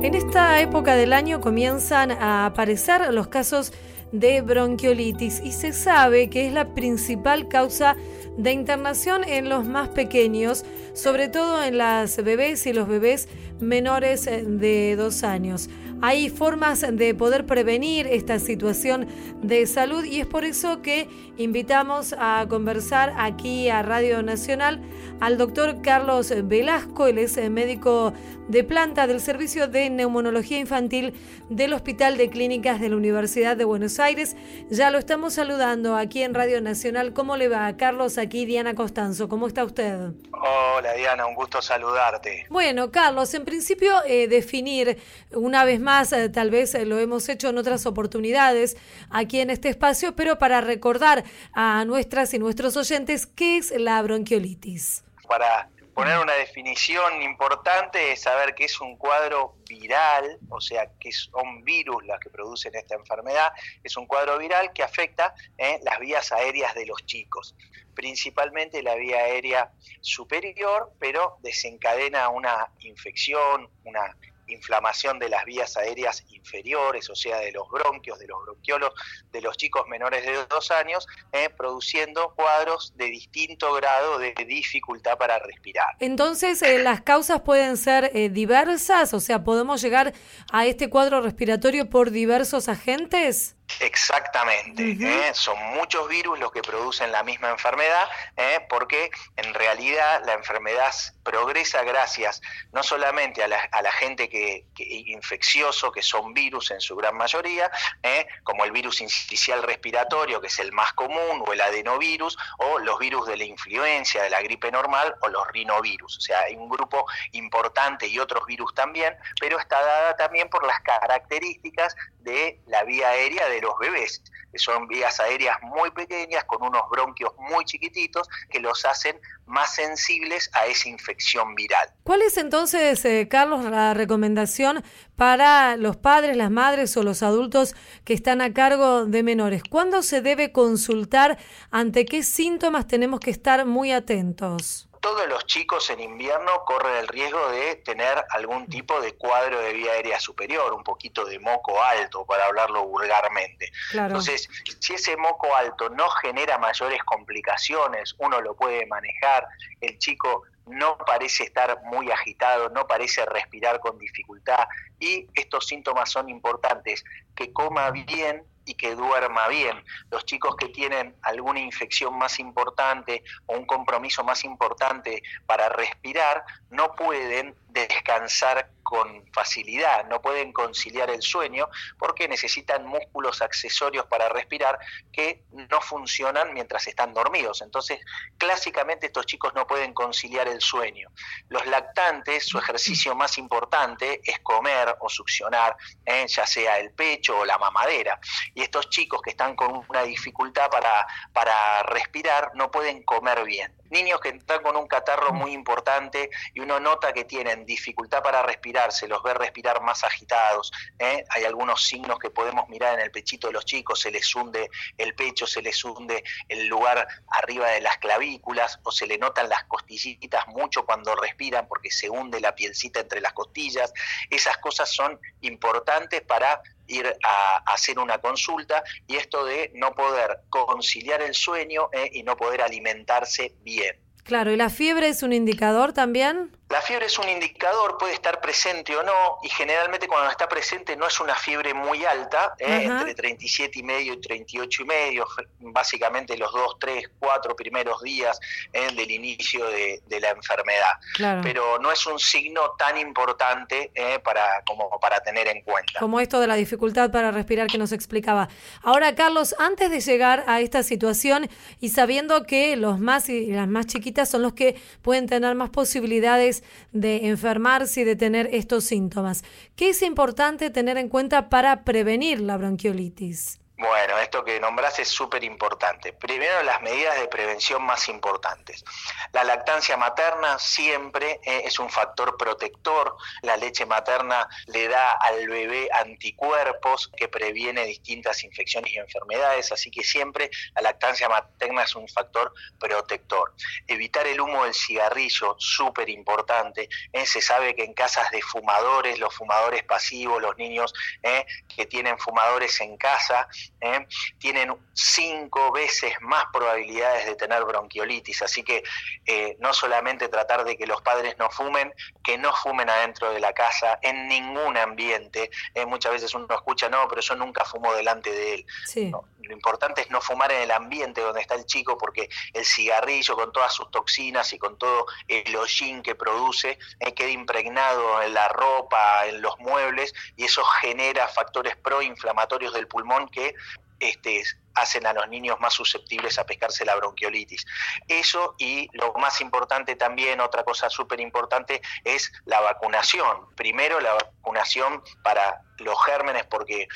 En 0.01 0.15
esta 0.15 0.59
época 0.59 0.95
del 0.95 1.13
año 1.13 1.39
comienzan 1.39 2.09
a 2.09 2.47
aparecer 2.47 3.13
los 3.13 3.27
casos 3.27 3.73
de 4.11 4.41
bronquiolitis 4.41 5.39
y 5.43 5.51
se 5.51 5.71
sabe 5.71 6.31
que 6.31 6.47
es 6.47 6.53
la 6.53 6.73
principal 6.73 7.47
causa 7.47 7.95
de 8.39 8.53
internación 8.53 9.23
en 9.23 9.49
los 9.49 9.67
más 9.67 9.89
pequeños, 9.89 10.65
sobre 10.95 11.29
todo 11.29 11.63
en 11.63 11.77
las 11.77 12.17
bebés 12.23 12.65
y 12.65 12.73
los 12.73 12.87
bebés 12.87 13.27
menores 13.59 14.25
de 14.25 14.95
dos 14.95 15.23
años. 15.23 15.69
Hay 16.07 16.29
formas 16.29 16.85
de 16.87 17.15
poder 17.15 17.47
prevenir 17.47 18.05
esta 18.05 18.37
situación 18.37 19.07
de 19.41 19.65
salud 19.65 20.05
y 20.05 20.19
es 20.19 20.27
por 20.27 20.45
eso 20.45 20.83
que 20.83 21.09
invitamos 21.35 22.13
a 22.19 22.45
conversar 22.47 23.15
aquí 23.17 23.69
a 23.69 23.81
Radio 23.81 24.21
Nacional 24.21 24.79
al 25.19 25.39
doctor 25.39 25.81
Carlos 25.81 26.31
Velasco, 26.43 27.07
él 27.07 27.17
es 27.17 27.37
médico 27.49 28.13
de 28.47 28.63
planta 28.63 29.07
del 29.07 29.21
Servicio 29.21 29.67
de 29.67 29.89
Neumonología 29.89 30.59
Infantil 30.59 31.13
del 31.49 31.73
Hospital 31.73 32.17
de 32.17 32.29
Clínicas 32.29 32.79
de 32.79 32.89
la 32.89 32.97
Universidad 32.97 33.57
de 33.57 33.63
Buenos 33.63 33.99
Aires. 33.99 34.35
Ya 34.69 34.91
lo 34.91 34.97
estamos 34.97 35.33
saludando 35.33 35.95
aquí 35.95 36.21
en 36.21 36.33
Radio 36.33 36.61
Nacional. 36.61 37.13
¿Cómo 37.13 37.37
le 37.37 37.47
va? 37.47 37.75
Carlos, 37.77 38.17
aquí 38.17 38.45
Diana 38.45 38.75
Costanzo. 38.75 39.29
¿Cómo 39.29 39.47
está 39.47 39.63
usted? 39.63 40.11
Hola 40.31 40.93
Diana, 40.93 41.25
un 41.25 41.35
gusto 41.35 41.61
saludarte. 41.61 42.45
Bueno, 42.49 42.91
Carlos, 42.91 43.33
en 43.33 43.45
principio 43.45 44.03
eh, 44.05 44.27
definir 44.27 44.97
una 45.33 45.65
vez 45.65 45.79
más, 45.79 45.94
eh, 46.03 46.29
tal 46.29 46.51
vez 46.51 46.75
eh, 46.75 46.85
lo 46.85 46.99
hemos 46.99 47.29
hecho 47.29 47.49
en 47.49 47.57
otras 47.57 47.85
oportunidades 47.85 48.75
aquí 49.09 49.39
en 49.39 49.49
este 49.49 49.69
espacio, 49.69 50.15
pero 50.15 50.37
para 50.37 50.61
recordar 50.61 51.23
a 51.53 51.85
nuestras 51.85 52.33
y 52.33 52.39
nuestros 52.39 52.75
oyentes 52.75 53.25
qué 53.25 53.57
es 53.57 53.71
la 53.71 54.01
bronquiolitis. 54.01 55.03
Para 55.27 55.69
poner 55.93 56.19
una 56.19 56.33
definición 56.33 57.21
importante 57.21 58.11
es 58.11 58.23
saber 58.23 58.53
que 58.53 58.65
es 58.65 58.81
un 58.81 58.97
cuadro 58.97 59.55
viral, 59.67 60.37
o 60.49 60.59
sea, 60.59 60.91
que 60.99 61.13
son 61.13 61.63
virus 61.63 62.05
las 62.05 62.19
que 62.19 62.29
producen 62.29 62.75
esta 62.75 62.95
enfermedad, 62.95 63.53
es 63.81 63.95
un 63.95 64.05
cuadro 64.05 64.37
viral 64.37 64.73
que 64.73 64.83
afecta 64.83 65.33
eh, 65.57 65.79
las 65.83 65.99
vías 65.99 66.33
aéreas 66.33 66.75
de 66.75 66.85
los 66.85 67.05
chicos, 67.05 67.55
principalmente 67.95 68.83
la 68.83 68.95
vía 68.95 69.19
aérea 69.19 69.71
superior, 70.01 70.91
pero 70.99 71.37
desencadena 71.41 72.27
una 72.27 72.69
infección, 72.81 73.69
una 73.85 74.17
inflamación 74.47 75.19
de 75.19 75.29
las 75.29 75.45
vías 75.45 75.77
aéreas 75.77 76.23
inferiores, 76.29 77.09
o 77.09 77.15
sea, 77.15 77.37
de 77.39 77.51
los 77.51 77.69
bronquios, 77.69 78.19
de 78.19 78.27
los 78.27 78.41
bronquiolos 78.43 78.93
de 79.31 79.41
los 79.41 79.57
chicos 79.57 79.87
menores 79.87 80.25
de 80.25 80.45
dos 80.49 80.71
años, 80.71 81.07
eh, 81.31 81.49
produciendo 81.49 82.33
cuadros 82.35 82.93
de 82.95 83.05
distinto 83.05 83.73
grado 83.73 84.19
de 84.19 84.33
dificultad 84.47 85.17
para 85.17 85.39
respirar. 85.39 85.95
Entonces, 85.99 86.61
eh, 86.61 86.79
las 86.79 87.01
causas 87.01 87.41
pueden 87.41 87.77
ser 87.77 88.11
eh, 88.13 88.29
diversas, 88.29 89.13
o 89.13 89.19
sea, 89.19 89.43
podemos 89.43 89.81
llegar 89.81 90.13
a 90.51 90.65
este 90.65 90.89
cuadro 90.89 91.21
respiratorio 91.21 91.89
por 91.89 92.11
diversos 92.11 92.69
agentes. 92.69 93.55
Exactamente, 93.79 94.91
¿eh? 95.01 95.33
son 95.33 95.57
muchos 95.73 96.07
virus 96.07 96.39
los 96.39 96.51
que 96.51 96.61
producen 96.61 97.11
la 97.11 97.23
misma 97.23 97.49
enfermedad, 97.49 98.07
¿eh? 98.37 98.65
porque 98.69 99.09
en 99.35 99.53
realidad 99.53 100.21
la 100.25 100.33
enfermedad 100.33 100.93
progresa 101.23 101.83
gracias 101.83 102.41
no 102.71 102.83
solamente 102.83 103.43
a 103.43 103.47
la, 103.47 103.59
a 103.71 103.81
la 103.81 103.91
gente 103.91 104.29
que, 104.29 104.65
infeccioso, 104.77 105.91
que 105.91 106.01
son 106.01 106.33
virus 106.33 106.71
en 106.71 106.79
su 106.79 106.95
gran 106.95 107.17
mayoría, 107.17 107.69
¿eh? 108.03 108.27
como 108.43 108.63
el 108.63 108.71
virus 108.71 109.01
incisional 109.01 109.63
respiratorio, 109.63 110.39
que 110.39 110.47
es 110.47 110.59
el 110.59 110.71
más 110.71 110.93
común, 110.93 111.43
o 111.45 111.51
el 111.51 111.59
adenovirus, 111.59 112.37
o 112.59 112.79
los 112.79 112.99
virus 112.99 113.27
de 113.27 113.37
la 113.37 113.45
influencia, 113.45 114.23
de 114.23 114.29
la 114.29 114.41
gripe 114.41 114.71
normal, 114.71 115.15
o 115.21 115.27
los 115.27 115.47
rinovirus. 115.47 116.17
O 116.17 116.21
sea, 116.21 116.41
hay 116.41 116.55
un 116.55 116.69
grupo 116.69 117.05
importante 117.31 118.07
y 118.07 118.19
otros 118.19 118.45
virus 118.45 118.73
también, 118.73 119.15
pero 119.39 119.59
está 119.59 119.81
dada 119.81 120.15
también 120.15 120.49
por 120.49 120.65
las 120.65 120.79
características 120.81 121.95
de 122.19 122.59
la 122.67 122.83
vía 122.83 123.09
aérea 123.09 123.47
de 123.49 123.54
los 123.61 123.77
bebés, 123.79 124.21
que 124.51 124.59
son 124.59 124.87
vías 124.87 125.19
aéreas 125.19 125.57
muy 125.63 125.91
pequeñas 125.91 126.43
con 126.45 126.61
unos 126.63 126.81
bronquios 126.89 127.31
muy 127.49 127.65
chiquititos 127.65 128.27
que 128.49 128.59
los 128.59 128.85
hacen 128.85 129.19
más 129.45 129.75
sensibles 129.75 130.49
a 130.53 130.65
esa 130.65 130.89
infección 130.89 131.55
viral. 131.55 131.89
¿Cuál 132.03 132.21
es 132.21 132.37
entonces, 132.37 133.03
eh, 133.05 133.27
Carlos, 133.29 133.65
la 133.65 133.93
recomendación 133.93 134.83
para 135.15 135.77
los 135.77 135.97
padres, 135.97 136.35
las 136.37 136.51
madres 136.51 136.95
o 136.97 137.03
los 137.03 137.23
adultos 137.23 137.75
que 138.03 138.13
están 138.13 138.41
a 138.41 138.53
cargo 138.53 139.05
de 139.05 139.23
menores? 139.23 139.63
¿Cuándo 139.63 140.01
se 140.01 140.21
debe 140.21 140.51
consultar? 140.51 141.37
¿Ante 141.71 142.05
qué 142.05 142.23
síntomas 142.23 142.87
tenemos 142.87 143.19
que 143.19 143.31
estar 143.31 143.65
muy 143.65 143.91
atentos? 143.91 144.89
Todos 145.05 145.27
los 145.27 145.45
chicos 145.45 145.87
en 145.91 145.99
invierno 145.99 146.63
corren 146.65 146.95
el 146.95 147.07
riesgo 147.07 147.51
de 147.51 147.75
tener 147.75 148.25
algún 148.31 148.65
tipo 148.65 148.99
de 149.01 149.13
cuadro 149.13 149.59
de 149.59 149.71
vía 149.71 149.91
aérea 149.91 150.19
superior, 150.19 150.73
un 150.73 150.83
poquito 150.83 151.25
de 151.25 151.37
moco 151.37 151.79
alto, 151.79 152.25
para 152.25 152.45
hablarlo 152.45 152.87
vulgarmente. 152.87 153.71
Entonces, 153.93 154.49
si 154.79 154.95
ese 154.95 155.15
moco 155.15 155.55
alto 155.55 155.89
no 155.89 156.09
genera 156.09 156.57
mayores 156.57 157.03
complicaciones, 157.03 158.15
uno 158.17 158.41
lo 158.41 158.55
puede 158.55 158.87
manejar, 158.87 159.47
el 159.79 159.99
chico 159.99 160.41
no 160.65 160.97
parece 160.97 161.43
estar 161.43 161.79
muy 161.83 162.09
agitado, 162.09 162.69
no 162.69 162.87
parece 162.87 163.27
respirar 163.27 163.79
con 163.81 163.99
dificultad 163.99 164.67
y 164.99 165.27
estos 165.35 165.67
síntomas 165.67 166.09
son 166.09 166.29
importantes, 166.29 167.03
que 167.35 167.53
coma 167.53 167.91
bien, 167.91 168.43
y 168.65 168.73
que 168.73 168.95
duerma 168.95 169.47
bien. 169.47 169.83
Los 170.11 170.25
chicos 170.25 170.55
que 170.55 170.69
tienen 170.69 171.15
alguna 171.21 171.59
infección 171.59 172.17
más 172.17 172.39
importante 172.39 173.23
o 173.45 173.57
un 173.57 173.65
compromiso 173.65 174.23
más 174.23 174.43
importante 174.43 175.21
para 175.45 175.69
respirar 175.69 176.43
no 176.69 176.93
pueden 176.93 177.55
descansar 177.75 178.71
con 178.83 179.25
facilidad, 179.33 180.05
no 180.05 180.21
pueden 180.21 180.53
conciliar 180.53 181.09
el 181.09 181.21
sueño 181.21 181.67
porque 181.97 182.27
necesitan 182.27 182.85
músculos 182.85 183.41
accesorios 183.41 184.05
para 184.05 184.29
respirar 184.29 184.79
que 185.11 185.43
no 185.51 185.81
funcionan 185.81 186.53
mientras 186.53 186.87
están 186.87 187.13
dormidos. 187.13 187.61
Entonces, 187.61 187.99
clásicamente 188.37 189.07
estos 189.07 189.25
chicos 189.25 189.53
no 189.55 189.67
pueden 189.67 189.93
conciliar 189.93 190.47
el 190.47 190.61
sueño. 190.61 191.09
Los 191.49 191.65
lactantes, 191.65 192.45
su 192.45 192.59
ejercicio 192.59 193.15
más 193.15 193.37
importante 193.37 194.21
es 194.23 194.39
comer 194.39 194.95
o 194.99 195.09
succionar, 195.09 195.75
¿eh? 196.05 196.25
ya 196.27 196.45
sea 196.45 196.77
el 196.77 196.91
pecho 196.91 197.39
o 197.39 197.45
la 197.45 197.57
mamadera. 197.57 198.19
Y 198.53 198.61
estos 198.61 198.89
chicos 198.89 199.21
que 199.21 199.31
están 199.31 199.55
con 199.55 199.83
una 199.89 200.03
dificultad 200.03 200.69
para, 200.69 201.05
para 201.33 201.83
respirar 201.83 202.51
no 202.53 202.69
pueden 202.71 203.03
comer 203.03 203.43
bien 203.43 203.75
niños 203.89 204.19
que 204.19 204.29
están 204.29 204.61
con 204.61 204.75
un 204.75 204.87
catarro 204.87 205.33
muy 205.33 205.53
importante 205.53 206.29
y 206.53 206.59
uno 206.59 206.79
nota 206.79 207.13
que 207.13 207.23
tienen 207.23 207.64
dificultad 207.65 208.21
para 208.23 208.41
respirar, 208.43 208.91
se 208.91 209.07
los 209.07 209.21
ve 209.23 209.33
respirar 209.33 209.81
más 209.81 210.03
agitados. 210.03 210.71
¿eh? 210.99 211.23
Hay 211.29 211.43
algunos 211.43 211.83
signos 211.83 212.19
que 212.19 212.29
podemos 212.29 212.67
mirar 212.69 212.95
en 212.95 213.05
el 213.05 213.11
pechito 213.11 213.47
de 213.47 213.53
los 213.53 213.65
chicos, 213.65 213.99
se 213.99 214.11
les 214.11 214.33
hunde 214.35 214.69
el 214.97 215.15
pecho, 215.15 215.47
se 215.47 215.61
les 215.61 215.83
hunde 215.83 216.23
el 216.47 216.67
lugar 216.67 217.07
arriba 217.29 217.69
de 217.69 217.81
las 217.81 217.97
clavículas 217.97 218.79
o 218.83 218.91
se 218.91 219.07
le 219.07 219.17
notan 219.17 219.49
las 219.49 219.63
costillitas 219.65 220.47
mucho 220.47 220.85
cuando 220.85 221.15
respiran 221.15 221.67
porque 221.67 221.91
se 221.91 222.09
hunde 222.09 222.39
la 222.39 222.55
pielcita 222.55 222.99
entre 222.99 223.21
las 223.21 223.33
costillas. 223.33 223.93
Esas 224.29 224.57
cosas 224.57 224.89
son 224.89 225.19
importantes 225.41 226.21
para 226.21 226.61
ir 226.87 227.07
a, 227.23 227.57
hacer 227.73 227.99
una 227.99 228.19
consulta 228.19 228.83
y 229.07 229.15
esto 229.15 229.45
de 229.45 229.71
no 229.75 229.93
poder 229.93 230.41
conciliar 230.49 231.21
el 231.21 231.33
sueño 231.33 231.89
eh, 231.91 232.09
y 232.13 232.23
no 232.23 232.37
poder 232.37 232.61
alimentarse 232.61 233.55
bien. 233.63 233.97
Claro, 234.23 234.51
¿y 234.51 234.57
la 234.57 234.71
fiebre 234.71 235.09
es 235.09 235.21
un 235.21 235.33
indicador 235.33 235.93
también? 235.93 236.51
La 236.69 236.81
fiebre 236.81 237.05
es 237.05 237.19
un 237.19 237.29
indicador, 237.29 237.97
puede 237.99 238.13
estar 238.13 238.41
presente 238.41 238.95
o 238.95 239.03
no, 239.03 239.37
y 239.43 239.49
generalmente 239.49 240.07
cuando 240.07 240.31
está 240.31 240.49
presente 240.49 240.95
no 240.95 241.05
es 241.05 241.19
una 241.19 241.35
fiebre 241.35 241.75
muy 241.75 242.03
alta, 242.05 242.55
¿eh? 242.57 242.85
entre 242.85 243.13
37 243.13 243.79
y 243.79 243.83
medio 243.83 244.13
y 244.13 244.21
38 244.21 244.81
y 244.81 244.85
medio, 244.85 245.27
básicamente 245.59 246.35
los 246.35 246.51
dos, 246.51 246.77
tres, 246.79 247.07
cuatro 247.19 247.55
primeros 247.55 248.01
días 248.01 248.39
¿eh? 248.73 248.87
del 248.95 249.11
inicio 249.11 249.65
de, 249.67 250.01
la 250.19 250.29
enfermedad. 250.29 251.41
Pero 251.43 251.77
no 251.77 251.91
es 251.91 252.05
un 252.07 252.17
signo 252.17 252.71
tan 252.79 252.97
importante 252.97 253.91
¿eh? 253.93 254.19
para, 254.19 254.63
como 254.65 254.89
para 254.99 255.19
tener 255.19 255.47
en 255.47 255.61
cuenta. 255.61 255.99
Como 255.99 256.19
esto 256.19 256.39
de 256.39 256.47
la 256.47 256.55
dificultad 256.55 257.11
para 257.11 257.31
respirar 257.31 257.67
que 257.67 257.77
nos 257.77 257.91
explicaba. 257.91 258.49
Ahora, 258.81 259.13
Carlos, 259.13 259.55
antes 259.59 259.91
de 259.91 259.99
llegar 259.99 260.43
a 260.47 260.61
esta 260.61 260.83
situación 260.83 261.49
y 261.79 261.89
sabiendo 261.89 262.43
que 262.45 262.75
los 262.75 262.97
más 262.97 263.29
y 263.29 263.51
las 263.51 263.67
más 263.67 263.85
chiquitas 263.85 264.29
son 264.29 264.41
los 264.41 264.53
que 264.53 264.81
pueden 265.01 265.27
tener 265.27 265.53
más 265.53 265.69
posibilidades 265.69 266.54
de 266.91 267.27
enfermarse 267.27 268.01
y 268.01 268.03
de 268.03 268.15
tener 268.15 268.49
estos 268.51 268.83
síntomas. 268.83 269.43
¿Qué 269.75 269.89
es 269.89 270.01
importante 270.01 270.69
tener 270.69 270.97
en 270.97 271.09
cuenta 271.09 271.49
para 271.49 271.83
prevenir 271.83 272.41
la 272.41 272.57
bronquiolitis? 272.57 273.59
Bueno, 273.77 274.17
esto 274.19 274.45
que 274.45 274.57
nombras 274.57 274.99
es 274.99 275.09
súper 275.09 275.43
importante. 275.43 276.13
Primero, 276.13 276.63
las 276.63 276.81
medidas 276.81 277.19
de 277.19 277.27
prevención 277.27 277.83
más 277.83 278.07
importantes. 278.07 278.85
La 279.33 279.43
lactancia 279.43 279.97
materna 279.97 280.57
siempre 280.59 281.41
eh, 281.43 281.63
es 281.65 281.77
un 281.79 281.89
factor 281.89 282.37
protector. 282.37 283.17
La 283.41 283.57
leche 283.57 283.85
materna 283.85 284.47
le 284.67 284.87
da 284.87 285.11
al 285.11 285.45
bebé 285.49 285.89
anticuerpos 285.91 287.11
que 287.17 287.27
previene 287.27 287.85
distintas 287.85 288.45
infecciones 288.45 288.93
y 288.93 288.97
enfermedades, 288.97 289.73
así 289.73 289.91
que 289.91 290.05
siempre 290.05 290.49
la 290.73 290.81
lactancia 290.81 291.27
materna 291.27 291.83
es 291.83 291.95
un 291.95 292.07
factor 292.07 292.53
protector. 292.79 293.53
Evitar 293.87 294.25
el 294.25 294.39
humo 294.39 294.63
del 294.63 294.73
cigarrillo, 294.73 295.57
súper 295.59 296.09
importante. 296.09 296.87
Eh, 297.11 297.25
se 297.25 297.41
sabe 297.41 297.75
que 297.75 297.83
en 297.83 297.93
casas 297.93 298.31
de 298.31 298.41
fumadores, 298.41 299.19
los 299.19 299.35
fumadores 299.35 299.83
pasivos, 299.83 300.41
los 300.41 300.55
niños 300.57 300.93
eh, 301.23 301.45
que 301.67 301.85
tienen 301.87 302.17
fumadores 302.17 302.79
en 302.79 302.95
casa, 302.95 303.49
¿eh? 303.81 304.07
tienen 304.37 304.75
cinco 304.93 305.71
veces 305.71 306.13
más 306.21 306.45
probabilidades 306.51 307.25
de 307.25 307.35
tener 307.35 307.63
bronquiolitis. 307.63 308.41
Así 308.41 308.63
que 308.63 308.83
eh, 309.25 309.57
no 309.59 309.73
solamente 309.73 310.27
tratar 310.27 310.63
de 310.63 310.77
que 310.77 310.87
los 310.87 311.01
padres 311.01 311.37
no 311.37 311.49
fumen, 311.49 311.93
que 312.23 312.37
no 312.37 312.53
fumen 312.55 312.89
adentro 312.89 313.31
de 313.31 313.39
la 313.39 313.53
casa, 313.53 313.99
en 314.01 314.27
ningún 314.27 314.77
ambiente. 314.77 315.49
Eh, 315.73 315.85
muchas 315.85 316.11
veces 316.11 316.33
uno 316.33 316.47
escucha, 316.49 316.89
no, 316.89 317.07
pero 317.07 317.21
yo 317.21 317.35
nunca 317.35 317.65
fumo 317.65 317.93
delante 317.93 318.31
de 318.31 318.53
él. 318.55 318.65
lo 319.11 319.53
importante 319.53 320.01
es 320.01 320.09
no 320.09 320.21
fumar 320.21 320.51
en 320.51 320.63
el 320.63 320.71
ambiente 320.71 321.21
donde 321.21 321.41
está 321.41 321.53
el 321.53 321.65
chico 321.65 321.97
porque 321.99 322.29
el 322.53 322.65
cigarrillo 322.65 323.35
con 323.35 323.51
todas 323.51 323.71
sus 323.73 323.91
toxinas 323.91 324.51
y 324.53 324.57
con 324.57 324.77
todo 324.77 325.05
el 325.27 325.55
hollín 325.55 326.01
que 326.01 326.15
produce 326.15 326.79
queda 327.15 327.29
impregnado 327.29 328.21
en 328.21 328.33
la 328.33 328.47
ropa, 328.49 329.25
en 329.27 329.41
los 329.41 329.57
muebles 329.59 330.13
y 330.35 330.45
eso 330.45 330.63
genera 330.63 331.27
factores 331.27 331.75
proinflamatorios 331.77 332.73
del 332.73 332.87
pulmón 332.87 333.27
que 333.29 333.54
este, 333.99 334.43
hacen 334.75 335.05
a 335.07 335.13
los 335.13 335.27
niños 335.29 335.59
más 335.59 335.73
susceptibles 335.73 336.37
a 336.37 336.45
pescarse 336.45 336.85
la 336.85 336.95
bronquiolitis. 336.95 337.65
Eso 338.07 338.55
y 338.57 338.89
lo 338.93 339.13
más 339.13 339.41
importante 339.41 339.95
también, 339.95 340.41
otra 340.41 340.63
cosa 340.63 340.89
súper 340.89 341.19
importante, 341.19 341.81
es 342.03 342.31
la 342.45 342.59
vacunación. 342.61 343.55
Primero 343.55 343.99
la 343.99 344.13
vacunación 344.13 345.01
para 345.23 345.61
los 345.79 345.97
gérmenes, 346.05 346.45
porque 346.45 346.87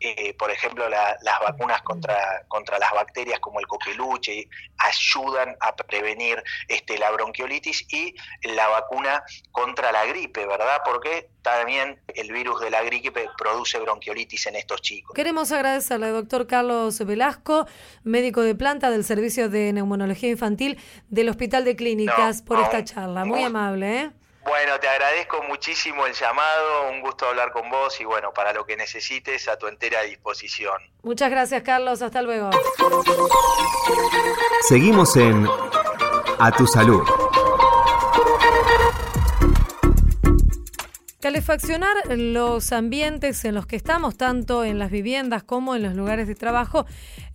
eh, 0.00 0.34
por 0.34 0.50
ejemplo, 0.50 0.88
las 0.88 1.40
vacunas 1.40 1.82
contra, 1.82 2.44
contra 2.48 2.78
las 2.78 2.92
bacterias 2.92 3.40
como 3.40 3.60
el 3.60 3.66
coqueluche 3.66 4.48
ayudan 4.78 5.56
a 5.60 5.74
prevenir 5.74 6.42
este, 6.68 6.98
la 6.98 7.10
bronquiolitis 7.10 7.86
y 7.92 8.14
la 8.42 8.68
vacuna 8.68 9.22
contra 9.50 9.90
la 9.92 10.06
gripe, 10.06 10.46
¿verdad? 10.46 10.80
Porque 10.84 11.30
también 11.42 12.00
el 12.14 12.32
virus 12.32 12.60
de 12.60 12.70
la 12.70 12.82
gripe 12.82 13.28
produce 13.36 13.78
bronquiolitis 13.80 14.46
en 14.46 14.56
estos 14.56 14.82
chicos. 14.82 15.14
Queremos 15.14 15.50
agradecerle 15.50 16.06
al 16.06 16.12
doctor 16.12 16.46
Carlos 16.46 16.98
Velasco, 17.04 17.66
médico 18.04 18.42
de 18.42 18.54
planta 18.54 18.90
del 18.90 19.04
Servicio 19.04 19.48
de 19.48 19.72
Neumonología 19.72 20.30
Infantil 20.30 20.78
del 21.08 21.28
Hospital 21.28 21.64
de 21.64 21.76
Clínicas, 21.76 22.42
por 22.42 22.60
esta 22.60 22.84
charla. 22.84 23.24
Muy 23.24 23.42
amable, 23.42 24.00
¿eh? 24.00 24.10
Bueno, 24.48 24.80
te 24.80 24.88
agradezco 24.88 25.42
muchísimo 25.42 26.06
el 26.06 26.14
llamado, 26.14 26.90
un 26.90 27.02
gusto 27.02 27.26
hablar 27.26 27.52
con 27.52 27.68
vos 27.68 28.00
y 28.00 28.04
bueno, 28.04 28.32
para 28.32 28.54
lo 28.54 28.64
que 28.64 28.78
necesites 28.78 29.46
a 29.46 29.58
tu 29.58 29.66
entera 29.66 30.02
disposición. 30.02 30.80
Muchas 31.02 31.30
gracias 31.30 31.62
Carlos, 31.62 32.00
hasta 32.00 32.22
luego. 32.22 32.48
Seguimos 34.66 35.14
en 35.16 35.46
A 36.38 36.50
tu 36.52 36.66
salud. 36.66 37.02
Calefaccionar 41.20 41.96
los 42.16 42.72
ambientes 42.72 43.44
en 43.44 43.54
los 43.54 43.66
que 43.66 43.76
estamos, 43.76 44.16
tanto 44.16 44.64
en 44.64 44.78
las 44.78 44.90
viviendas 44.90 45.42
como 45.42 45.74
en 45.74 45.82
los 45.82 45.94
lugares 45.94 46.26
de 46.26 46.34
trabajo, 46.34 46.86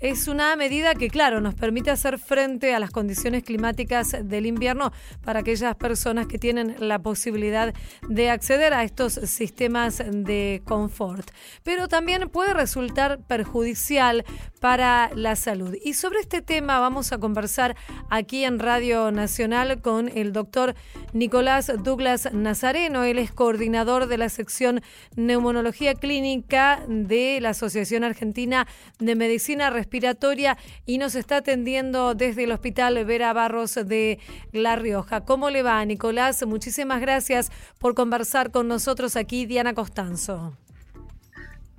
es 0.04 0.28
una 0.28 0.54
medida 0.58 0.96
que, 0.96 1.10
claro, 1.10 1.40
nos 1.40 1.56
permite 1.56 1.90
hacer 1.90 2.20
frente 2.20 2.76
a 2.76 2.80
las 2.80 2.92
condiciones 2.92 3.42
climáticas 3.42 4.14
del 4.22 4.46
invierno 4.46 4.92
para 5.24 5.40
aquellas 5.40 5.78
personas 5.78 6.28
que 6.28 6.38
tienen 6.38 6.76
la 6.80 7.00
posibilidad 7.00 7.74
de 8.10 8.30
acceder 8.30 8.74
a 8.74 8.84
estos 8.84 9.14
sistemas 9.14 10.04
de 10.12 10.62
confort. 10.66 11.32
Pero 11.64 11.88
también 11.88 12.28
puede 12.28 12.54
resultar 12.54 13.22
perjudicial 13.22 14.26
para 14.60 15.10
la 15.16 15.38
salud. 15.38 15.74
Y 15.82 15.94
sobre 15.94 16.20
este 16.20 16.42
tema 16.42 16.82
vamos 16.82 17.14
a 17.14 17.18
conversar 17.18 17.78
aquí 18.10 18.44
en 18.44 18.60
Radio 18.60 19.10
Nacional 19.10 19.82
con 19.82 20.10
el 20.10 20.34
doctor 20.34 20.76
Nicolás 21.14 21.72
Douglas 21.82 22.28
Nazareno. 22.34 23.06
Él 23.06 23.20
es 23.20 23.32
coordinador 23.32 24.08
de 24.08 24.18
la 24.18 24.28
sección 24.28 24.82
Neumonología 25.16 25.94
Clínica 25.94 26.84
de 26.90 27.40
la 27.40 27.50
Asociación 27.52 28.04
Argentina 28.04 28.68
de 29.00 29.16
Medicina 29.16 29.70
Respiratoria 29.70 29.93
y 30.86 30.98
nos 30.98 31.14
está 31.14 31.38
atendiendo 31.38 32.16
desde 32.16 32.46
el 32.46 32.52
Hospital 32.52 33.06
Vera 33.06 33.32
Barros 33.32 33.76
de 33.76 34.20
La 34.52 34.76
Rioja. 34.76 35.22
¿Cómo 35.22 35.52
le 35.52 35.62
va, 35.62 35.86
Nicolás? 35.86 36.44
Muchísimas 36.48 37.00
gracias 37.00 37.52
por 37.78 37.94
conversar 37.94 38.50
con 38.50 38.68
nosotros 38.68 39.16
aquí, 39.16 39.46
Diana 39.46 39.76
Costanzo. 39.76 40.58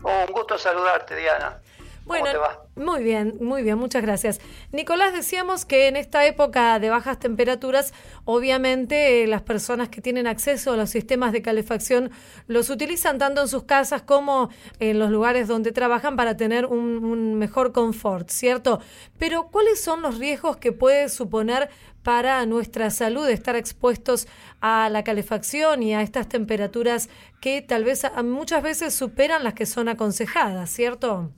un 0.04 0.32
gusto 0.32 0.56
saludarte, 0.56 1.16
Diana. 1.16 1.58
Bueno, 2.06 2.28
muy 2.76 3.02
bien, 3.02 3.38
muy 3.40 3.62
bien, 3.62 3.78
muchas 3.78 4.02
gracias. 4.02 4.38
Nicolás, 4.72 5.14
decíamos 5.14 5.64
que 5.64 5.88
en 5.88 5.96
esta 5.96 6.26
época 6.26 6.78
de 6.78 6.90
bajas 6.90 7.18
temperaturas, 7.18 7.94
obviamente 8.26 9.22
eh, 9.22 9.26
las 9.26 9.40
personas 9.40 9.88
que 9.88 10.02
tienen 10.02 10.26
acceso 10.26 10.72
a 10.72 10.76
los 10.76 10.90
sistemas 10.90 11.32
de 11.32 11.40
calefacción 11.40 12.10
los 12.46 12.68
utilizan 12.68 13.16
tanto 13.16 13.40
en 13.40 13.48
sus 13.48 13.64
casas 13.64 14.02
como 14.02 14.50
en 14.80 14.98
los 14.98 15.10
lugares 15.10 15.48
donde 15.48 15.72
trabajan 15.72 16.14
para 16.16 16.36
tener 16.36 16.66
un, 16.66 17.02
un 17.04 17.36
mejor 17.36 17.72
confort, 17.72 18.28
¿cierto? 18.28 18.80
Pero 19.18 19.48
¿cuáles 19.50 19.80
son 19.80 20.02
los 20.02 20.18
riesgos 20.18 20.58
que 20.58 20.72
puede 20.72 21.08
suponer 21.08 21.70
para 22.02 22.44
nuestra 22.44 22.90
salud 22.90 23.26
estar 23.30 23.56
expuestos 23.56 24.28
a 24.60 24.90
la 24.90 25.04
calefacción 25.04 25.82
y 25.82 25.94
a 25.94 26.02
estas 26.02 26.28
temperaturas 26.28 27.08
que 27.40 27.62
tal 27.62 27.84
vez 27.84 28.02
muchas 28.22 28.62
veces 28.62 28.94
superan 28.94 29.42
las 29.42 29.54
que 29.54 29.64
son 29.64 29.88
aconsejadas, 29.88 30.68
¿cierto? 30.68 31.32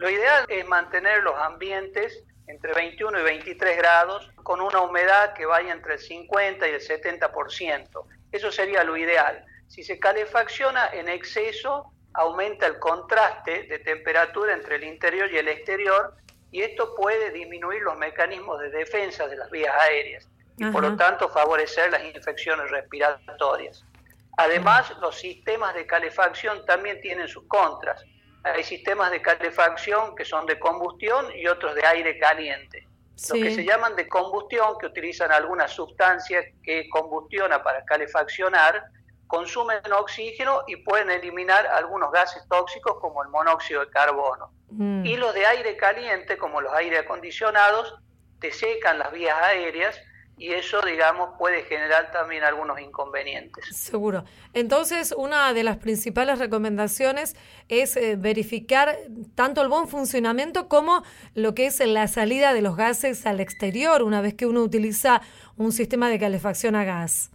Lo 0.00 0.08
ideal 0.08 0.46
es 0.48 0.66
mantener 0.66 1.22
los 1.22 1.36
ambientes 1.36 2.24
entre 2.46 2.72
21 2.72 3.20
y 3.20 3.22
23 3.22 3.76
grados 3.76 4.30
con 4.42 4.62
una 4.62 4.80
humedad 4.80 5.34
que 5.34 5.44
vaya 5.44 5.74
entre 5.74 5.94
el 5.94 6.00
50 6.00 6.66
y 6.66 6.72
el 6.72 6.80
70%. 6.80 8.04
Eso 8.32 8.50
sería 8.50 8.82
lo 8.82 8.96
ideal. 8.96 9.44
Si 9.68 9.82
se 9.82 9.98
calefacciona 9.98 10.88
en 10.94 11.10
exceso, 11.10 11.92
aumenta 12.14 12.66
el 12.66 12.78
contraste 12.78 13.64
de 13.64 13.78
temperatura 13.80 14.54
entre 14.54 14.76
el 14.76 14.84
interior 14.84 15.30
y 15.30 15.36
el 15.36 15.48
exterior 15.48 16.14
y 16.50 16.62
esto 16.62 16.94
puede 16.94 17.30
disminuir 17.32 17.82
los 17.82 17.98
mecanismos 17.98 18.58
de 18.58 18.70
defensa 18.70 19.28
de 19.28 19.36
las 19.36 19.50
vías 19.50 19.74
aéreas 19.82 20.26
y 20.56 20.64
por 20.70 20.82
lo 20.82 20.96
tanto 20.96 21.28
favorecer 21.28 21.90
las 21.90 22.02
infecciones 22.04 22.70
respiratorias. 22.70 23.84
Además, 24.38 24.96
los 25.02 25.18
sistemas 25.18 25.74
de 25.74 25.86
calefacción 25.86 26.64
también 26.64 27.02
tienen 27.02 27.28
sus 27.28 27.46
contras 27.48 28.02
hay 28.42 28.64
sistemas 28.64 29.10
de 29.10 29.20
calefacción 29.20 30.14
que 30.14 30.24
son 30.24 30.46
de 30.46 30.58
combustión 30.58 31.26
y 31.34 31.46
otros 31.46 31.74
de 31.74 31.86
aire 31.86 32.18
caliente. 32.18 32.86
Los 33.28 33.38
que 33.38 33.54
se 33.54 33.64
llaman 33.64 33.96
de 33.96 34.08
combustión, 34.08 34.78
que 34.78 34.86
utilizan 34.86 35.30
alguna 35.30 35.68
sustancia 35.68 36.40
que 36.62 36.88
combustiona 36.88 37.62
para 37.62 37.84
calefaccionar, 37.84 38.82
consumen 39.26 39.80
oxígeno 39.92 40.62
y 40.66 40.76
pueden 40.76 41.10
eliminar 41.10 41.66
algunos 41.66 42.10
gases 42.12 42.42
tóxicos 42.48 42.98
como 42.98 43.22
el 43.22 43.28
monóxido 43.28 43.84
de 43.84 43.90
carbono. 43.90 44.52
Mm. 44.70 45.04
Y 45.04 45.16
los 45.16 45.34
de 45.34 45.44
aire 45.44 45.76
caliente, 45.76 46.38
como 46.38 46.62
los 46.62 46.72
aire 46.72 46.98
acondicionados, 46.98 47.94
te 48.40 48.52
secan 48.52 48.98
las 48.98 49.12
vías 49.12 49.36
aéreas 49.42 50.00
y 50.40 50.54
eso, 50.54 50.80
digamos, 50.80 51.36
puede 51.38 51.64
generar 51.64 52.10
también 52.12 52.44
algunos 52.44 52.80
inconvenientes. 52.80 53.76
Seguro. 53.76 54.24
Entonces, 54.54 55.12
una 55.14 55.52
de 55.52 55.62
las 55.62 55.76
principales 55.76 56.38
recomendaciones 56.38 57.36
es 57.68 57.94
eh, 57.98 58.16
verificar 58.16 58.96
tanto 59.34 59.60
el 59.60 59.68
buen 59.68 59.86
funcionamiento 59.86 60.66
como 60.66 61.04
lo 61.34 61.54
que 61.54 61.66
es 61.66 61.78
la 61.80 62.08
salida 62.08 62.54
de 62.54 62.62
los 62.62 62.74
gases 62.74 63.26
al 63.26 63.38
exterior 63.38 64.02
una 64.02 64.22
vez 64.22 64.32
que 64.32 64.46
uno 64.46 64.62
utiliza 64.62 65.20
un 65.58 65.72
sistema 65.72 66.08
de 66.08 66.18
calefacción 66.18 66.74
a 66.74 66.84
gas. 66.84 67.30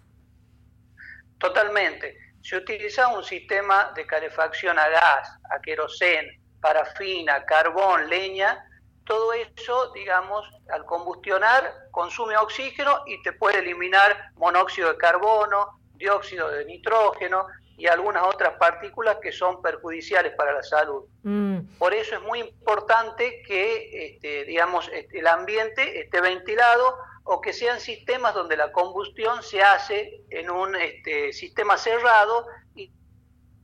Totalmente. 1.37 2.17
Si 2.41 2.55
utiliza 2.55 3.09
un 3.09 3.23
sistema 3.23 3.91
de 3.95 4.07
calefacción 4.07 4.79
a 4.79 4.89
gas, 4.89 5.29
a 5.51 5.61
querosén, 5.61 6.25
parafina, 6.59 7.45
carbón, 7.45 8.09
leña, 8.09 8.65
todo 9.05 9.33
eso, 9.33 9.91
digamos, 9.93 10.45
al 10.69 10.85
combustionar, 10.85 11.89
consume 11.91 12.37
oxígeno 12.37 13.03
y 13.05 13.21
te 13.23 13.33
puede 13.33 13.59
eliminar 13.59 14.31
monóxido 14.35 14.89
de 14.89 14.97
carbono, 14.97 15.79
dióxido 15.93 16.49
de 16.49 16.65
nitrógeno 16.65 17.47
y 17.77 17.87
algunas 17.87 18.23
otras 18.23 18.53
partículas 18.57 19.17
que 19.21 19.31
son 19.31 19.61
perjudiciales 19.61 20.33
para 20.35 20.53
la 20.53 20.63
salud. 20.63 21.03
Mm. 21.23 21.77
Por 21.77 21.93
eso 21.93 22.15
es 22.15 22.21
muy 22.21 22.39
importante 22.39 23.41
que, 23.45 24.07
este, 24.07 24.45
digamos, 24.45 24.89
este, 24.93 25.19
el 25.19 25.27
ambiente 25.27 26.01
esté 26.01 26.21
ventilado 26.21 26.97
o 27.23 27.41
que 27.41 27.53
sean 27.53 27.79
sistemas 27.79 28.33
donde 28.33 28.55
la 28.55 28.71
combustión 28.71 29.43
se 29.43 29.61
hace 29.61 30.21
en 30.29 30.49
un 30.49 30.75
este, 30.75 31.33
sistema 31.33 31.77
cerrado 31.77 32.45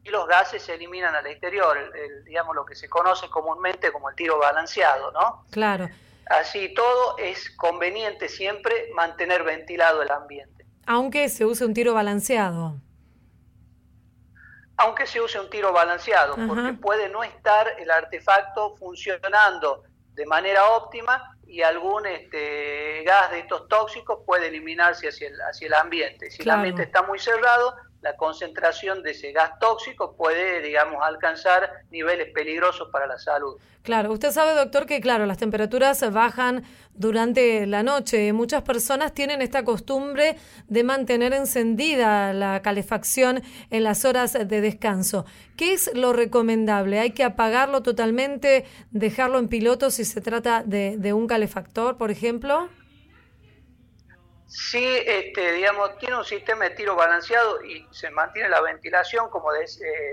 y 0.04 0.10
los 0.10 0.28
gases 0.28 0.64
se 0.64 0.74
eliminan 0.74 1.16
al 1.16 1.28
exterior, 1.28 1.78
digamos 2.26 2.56
lo 2.56 2.66
que 2.66 2.76
se 2.76 2.90
conoce 2.90 3.30
comúnmente 3.30 3.92
como 3.92 4.10
el 4.10 4.16
tiro 4.16 4.40
balanceado, 4.40 5.12
¿no? 5.12 5.46
Claro. 5.52 5.90
Así 6.28 6.74
todo 6.74 7.18
es 7.18 7.50
conveniente 7.58 8.30
siempre 8.30 8.90
mantener 8.96 9.44
ventilado 9.44 10.02
el 10.02 10.12
ambiente. 10.12 10.66
Aunque 10.86 11.30
se 11.30 11.46
use 11.46 11.66
un 11.66 11.74
tiro 11.74 11.94
balanceado. 11.94 12.76
Aunque 14.78 15.06
se 15.06 15.22
use 15.22 15.40
un 15.40 15.50
tiro 15.50 15.72
balanceado, 15.72 16.36
porque 16.48 16.74
puede 16.74 17.08
no 17.10 17.24
estar 17.24 17.68
el 17.78 17.92
artefacto 17.92 18.76
funcionando 18.78 19.84
de 20.14 20.26
manera 20.26 20.70
óptima 20.72 21.38
y 21.46 21.62
algún 21.62 22.08
este, 22.08 23.04
gas 23.04 23.30
de 23.32 23.40
estos 23.40 23.68
tóxicos 23.68 24.20
puede 24.26 24.48
eliminarse 24.48 25.10
hacia 25.10 25.28
el, 25.28 25.40
hacia 25.42 25.68
el 25.68 25.74
ambiente. 25.76 26.32
Si 26.32 26.42
el 26.42 26.50
ambiente 26.50 26.84
está 26.84 27.04
muy 27.04 27.20
cerrado, 27.20 27.76
la 28.02 28.16
concentración 28.16 29.04
de 29.04 29.12
ese 29.12 29.32
gas 29.32 29.60
tóxico 29.60 30.16
puede, 30.16 30.62
digamos, 30.62 30.98
alcanzar 31.02 31.70
niveles 31.92 32.32
peligrosos 32.34 32.90
para 32.92 33.08
la 33.08 33.18
salud. 33.18 33.58
Claro, 33.84 34.12
usted 34.12 34.32
sabe, 34.32 34.54
doctor, 34.54 34.86
que 34.86 35.02
claro, 35.02 35.26
las 35.26 35.40
temperaturas 35.40 36.12
bajan 36.12 36.64
durante 36.94 37.66
la 37.66 37.82
noche. 37.82 38.32
Muchas 38.32 38.62
personas 38.62 39.12
tienen 39.12 39.42
esta 39.42 39.64
costumbre 39.64 40.38
de 40.68 40.84
mantener 40.84 41.34
encendida 41.34 42.32
la 42.34 42.62
calefacción 42.62 43.42
en 43.72 43.84
las 43.84 44.06
horas 44.06 44.34
de 44.34 44.62
descanso. 44.62 45.26
¿Qué 45.58 45.74
es 45.74 45.92
lo 45.96 46.14
recomendable? 46.14 47.00
¿Hay 47.00 47.12
que 47.12 47.24
apagarlo 47.24 47.82
totalmente, 47.82 48.66
dejarlo 48.92 49.40
en 49.40 49.48
piloto 49.48 49.90
si 49.90 50.06
se 50.06 50.22
trata 50.22 50.62
de, 50.64 50.98
de 50.98 51.14
un 51.14 51.26
calefactor, 51.26 51.98
por 51.98 52.12
ejemplo? 52.12 52.70
Sí, 54.54 54.86
este, 55.06 55.54
digamos, 55.54 55.98
tiene 55.98 56.18
un 56.18 56.26
sistema 56.26 56.66
de 56.66 56.72
tiro 56.72 56.94
balanceado 56.94 57.64
y 57.64 57.88
se 57.90 58.12
mantiene 58.12 58.50
la 58.50 58.60
ventilación, 58.60 59.30
como 59.30 59.54
eh, 59.54 59.66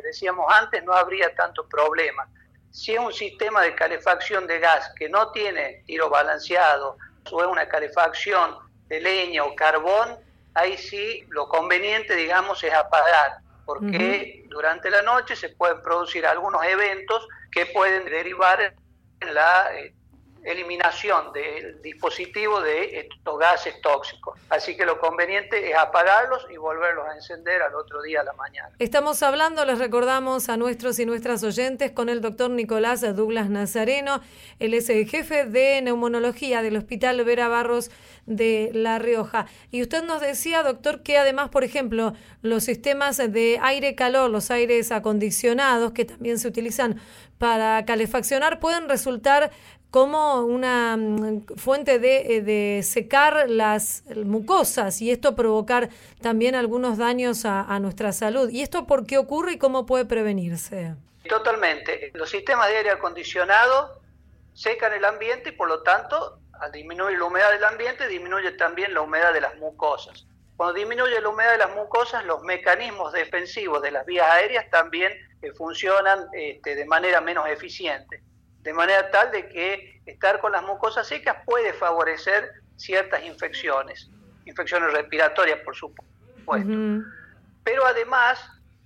decíamos 0.04 0.46
antes, 0.54 0.84
no 0.84 0.92
habría 0.92 1.34
tanto 1.34 1.68
problema. 1.68 2.24
Si 2.70 2.94
es 2.94 3.00
un 3.00 3.12
sistema 3.12 3.62
de 3.62 3.74
calefacción 3.74 4.46
de 4.46 4.60
gas 4.60 4.92
que 4.96 5.08
no 5.08 5.32
tiene 5.32 5.82
tiro 5.86 6.08
balanceado 6.08 6.96
o 7.32 7.42
es 7.42 7.48
una 7.48 7.68
calefacción 7.68 8.58
de 8.86 9.00
leña 9.00 9.42
o 9.42 9.56
carbón, 9.56 10.16
ahí 10.54 10.78
sí 10.78 11.26
lo 11.30 11.48
conveniente, 11.48 12.14
digamos, 12.14 12.62
es 12.62 12.72
apagar, 12.72 13.38
porque 13.66 14.44
durante 14.46 14.88
la 14.88 15.02
noche 15.02 15.34
se 15.34 15.48
pueden 15.48 15.82
producir 15.82 16.24
algunos 16.24 16.62
eventos 16.62 17.26
que 17.50 17.66
pueden 17.66 18.04
derivar 18.04 18.72
en 19.20 19.34
la 19.34 19.68
eh, 19.74 19.92
eliminación 20.44 21.32
del 21.32 21.80
dispositivo 21.82 22.60
de 22.60 23.00
estos 23.00 23.38
gases 23.38 23.80
tóxicos. 23.82 24.38
Así 24.48 24.76
que 24.76 24.84
lo 24.84 24.98
conveniente 24.98 25.70
es 25.70 25.76
apagarlos 25.76 26.46
y 26.50 26.56
volverlos 26.56 27.06
a 27.06 27.14
encender 27.14 27.62
al 27.62 27.74
otro 27.74 28.02
día 28.02 28.20
a 28.20 28.24
la 28.24 28.32
mañana. 28.34 28.70
Estamos 28.78 29.22
hablando, 29.22 29.64
les 29.64 29.78
recordamos 29.78 30.48
a 30.48 30.56
nuestros 30.56 30.98
y 30.98 31.06
nuestras 31.06 31.42
oyentes, 31.42 31.92
con 31.92 32.08
el 32.08 32.20
doctor 32.20 32.50
Nicolás 32.50 33.00
Douglas 33.14 33.50
Nazareno. 33.50 34.20
Él 34.58 34.74
es 34.74 34.86
jefe 34.86 35.44
de 35.44 35.82
neumonología 35.82 36.62
del 36.62 36.76
Hospital 36.76 37.22
Vera 37.24 37.48
Barros 37.48 37.90
de 38.26 38.70
La 38.74 38.98
Rioja. 38.98 39.46
Y 39.70 39.82
usted 39.82 40.02
nos 40.04 40.20
decía, 40.20 40.62
doctor, 40.62 41.02
que 41.02 41.18
además, 41.18 41.48
por 41.48 41.64
ejemplo, 41.64 42.12
los 42.42 42.64
sistemas 42.64 43.16
de 43.16 43.58
aire-calor, 43.62 44.30
los 44.30 44.50
aires 44.50 44.92
acondicionados, 44.92 45.92
que 45.92 46.04
también 46.04 46.38
se 46.38 46.48
utilizan 46.48 47.00
para 47.38 47.84
calefaccionar, 47.84 48.60
pueden 48.60 48.88
resultar 48.88 49.50
como 49.90 50.42
una 50.42 50.96
mm, 50.96 51.46
fuente 51.56 51.98
de, 51.98 52.36
eh, 52.36 52.42
de, 52.42 52.82
secar 52.82 53.48
las 53.48 54.04
mucosas 54.14 55.00
y 55.00 55.10
esto 55.10 55.34
provocar 55.34 55.88
también 56.20 56.54
algunos 56.54 56.98
daños 56.98 57.44
a, 57.44 57.78
nuestra 57.80 58.12
salud. 58.12 58.50
¿Y 58.50 58.62
esto 58.62 58.86
por 58.86 59.06
qué 59.06 59.18
ocurre 59.18 59.52
y 59.52 59.58
cómo 59.58 59.86
puede 59.86 60.04
prevenirse? 60.04 60.94
Totalmente. 61.28 62.10
Los 62.14 62.30
sistemas 62.30 62.68
de 62.68 62.78
aire 62.78 62.90
acondicionado 62.90 64.00
secan 64.52 64.92
el 64.92 65.04
ambiente 65.04 65.50
y 65.50 65.52
por 65.52 65.68
lo 65.68 65.82
tanto, 65.82 66.40
al 66.60 66.72
disminuir 66.72 67.18
la 67.18 67.24
humedad 67.24 67.50
del 67.52 67.64
ambiente, 67.64 68.08
disminuye 68.08 68.52
también 68.52 68.92
la 68.92 69.00
humedad 69.00 69.32
de 69.32 69.40
las 69.40 69.56
mucosas. 69.56 70.26
Cuando 70.56 70.74
disminuye 70.74 71.20
la 71.20 71.28
humedad 71.28 71.52
de 71.52 71.58
las 71.58 71.74
mucosas, 71.76 72.24
los 72.24 72.42
mecanismos 72.42 73.12
defensivos 73.12 73.80
de 73.80 73.92
las 73.92 74.04
vías 74.04 74.28
aéreas 74.28 74.68
también 74.70 75.12
eh, 75.42 75.52
funcionan 75.52 76.28
este, 76.32 76.74
de 76.74 76.84
manera 76.84 77.20
menos 77.20 77.48
eficiente 77.48 78.22
de 78.68 78.74
manera 78.74 79.10
tal 79.10 79.30
de 79.30 79.48
que 79.48 80.02
estar 80.04 80.40
con 80.40 80.52
las 80.52 80.62
mucosas 80.62 81.06
secas 81.06 81.36
puede 81.46 81.72
favorecer 81.72 82.50
ciertas 82.76 83.24
infecciones, 83.24 84.10
infecciones 84.44 84.92
respiratorias, 84.92 85.60
por 85.60 85.74
supuesto. 85.74 86.06
Pero 87.64 87.86
además, 87.86 88.38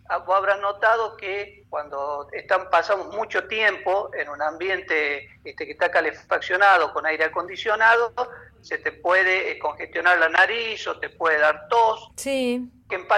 ah, 0.09 0.19
vos 0.19 0.37
habrás 0.37 0.61
notado 0.61 1.17
que 1.17 1.65
cuando 1.69 2.29
están, 2.33 2.71
pasamos 2.71 3.15
mucho 3.15 3.49
tiempo 3.49 4.11
en 4.15 4.29
un 4.29 4.41
ambiente 4.41 5.29
este, 5.45 5.67
que 5.67 5.73
está 5.73 5.91
calefaccionado 5.91 6.93
con 6.93 7.05
aire 7.07 7.25
acondicionado, 7.25 8.13
se 8.61 8.79
te 8.79 8.93
puede 8.93 9.51
eh, 9.51 9.59
congestionar 9.59 10.19
la 10.19 10.29
nariz 10.29 10.87
o 10.87 10.99
te 11.01 11.11
puede 11.11 11.39
dar 11.39 11.67
tos. 11.69 12.11
Sí. 12.17 12.71
Que 12.89 12.97
en 12.97 13.09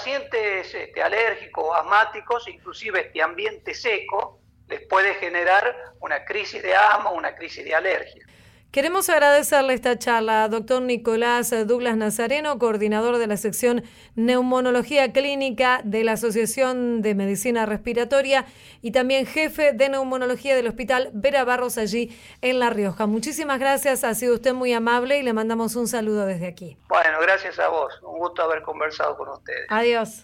pacientes 0.00 0.74
este, 0.74 1.02
alérgicos 1.02 1.62
o 1.62 1.74
asmáticos, 1.74 2.48
inclusive 2.48 3.00
este 3.00 3.20
ambiente 3.20 3.74
seco, 3.74 4.40
les 4.66 4.80
puede 4.86 5.12
generar 5.14 5.74
una 6.00 6.24
crisis 6.24 6.62
de 6.62 6.74
asma, 6.74 7.10
una 7.10 7.34
crisis 7.36 7.62
de 7.64 7.74
alergia. 7.74 8.24
Queremos 8.72 9.10
agradecerle 9.10 9.74
esta 9.74 9.98
charla, 9.98 10.46
doctor 10.46 10.80
Nicolás 10.80 11.52
Douglas 11.66 11.96
Nazareno, 11.96 12.56
coordinador 12.60 13.18
de 13.18 13.26
la 13.26 13.36
sección 13.36 13.82
Neumonología 14.14 15.12
Clínica 15.12 15.80
de 15.82 16.04
la 16.04 16.12
Asociación 16.12 17.02
de 17.02 17.16
Medicina 17.16 17.66
Respiratoria 17.66 18.46
y 18.80 18.92
también 18.92 19.26
jefe 19.26 19.72
de 19.72 19.88
neumonología 19.88 20.54
del 20.54 20.68
Hospital 20.68 21.10
Vera 21.12 21.42
Barros 21.42 21.78
allí 21.78 22.16
en 22.42 22.60
La 22.60 22.70
Rioja. 22.70 23.06
Muchísimas 23.06 23.58
gracias, 23.58 24.04
ha 24.04 24.14
sido 24.14 24.36
usted 24.36 24.54
muy 24.54 24.72
amable 24.72 25.18
y 25.18 25.24
le 25.24 25.32
mandamos 25.32 25.74
un 25.74 25.88
saludo 25.88 26.24
desde 26.24 26.46
aquí. 26.46 26.78
Bueno, 26.88 27.18
gracias 27.20 27.58
a 27.58 27.66
vos, 27.66 27.92
un 28.02 28.20
gusto 28.20 28.42
haber 28.42 28.62
conversado 28.62 29.16
con 29.16 29.30
ustedes. 29.30 29.66
Adiós. 29.68 30.22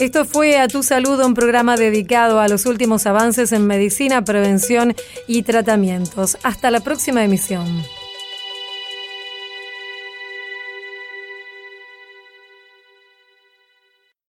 Esto 0.00 0.24
fue 0.24 0.58
A 0.58 0.68
Tu 0.68 0.84
Salud, 0.84 1.20
un 1.24 1.34
programa 1.34 1.76
dedicado 1.76 2.38
a 2.38 2.46
los 2.46 2.66
últimos 2.66 3.04
avances 3.06 3.50
en 3.50 3.66
medicina, 3.66 4.24
prevención 4.24 4.94
y 5.26 5.42
tratamientos. 5.42 6.38
Hasta 6.44 6.70
la 6.70 6.78
próxima 6.78 7.24
emisión. 7.24 7.66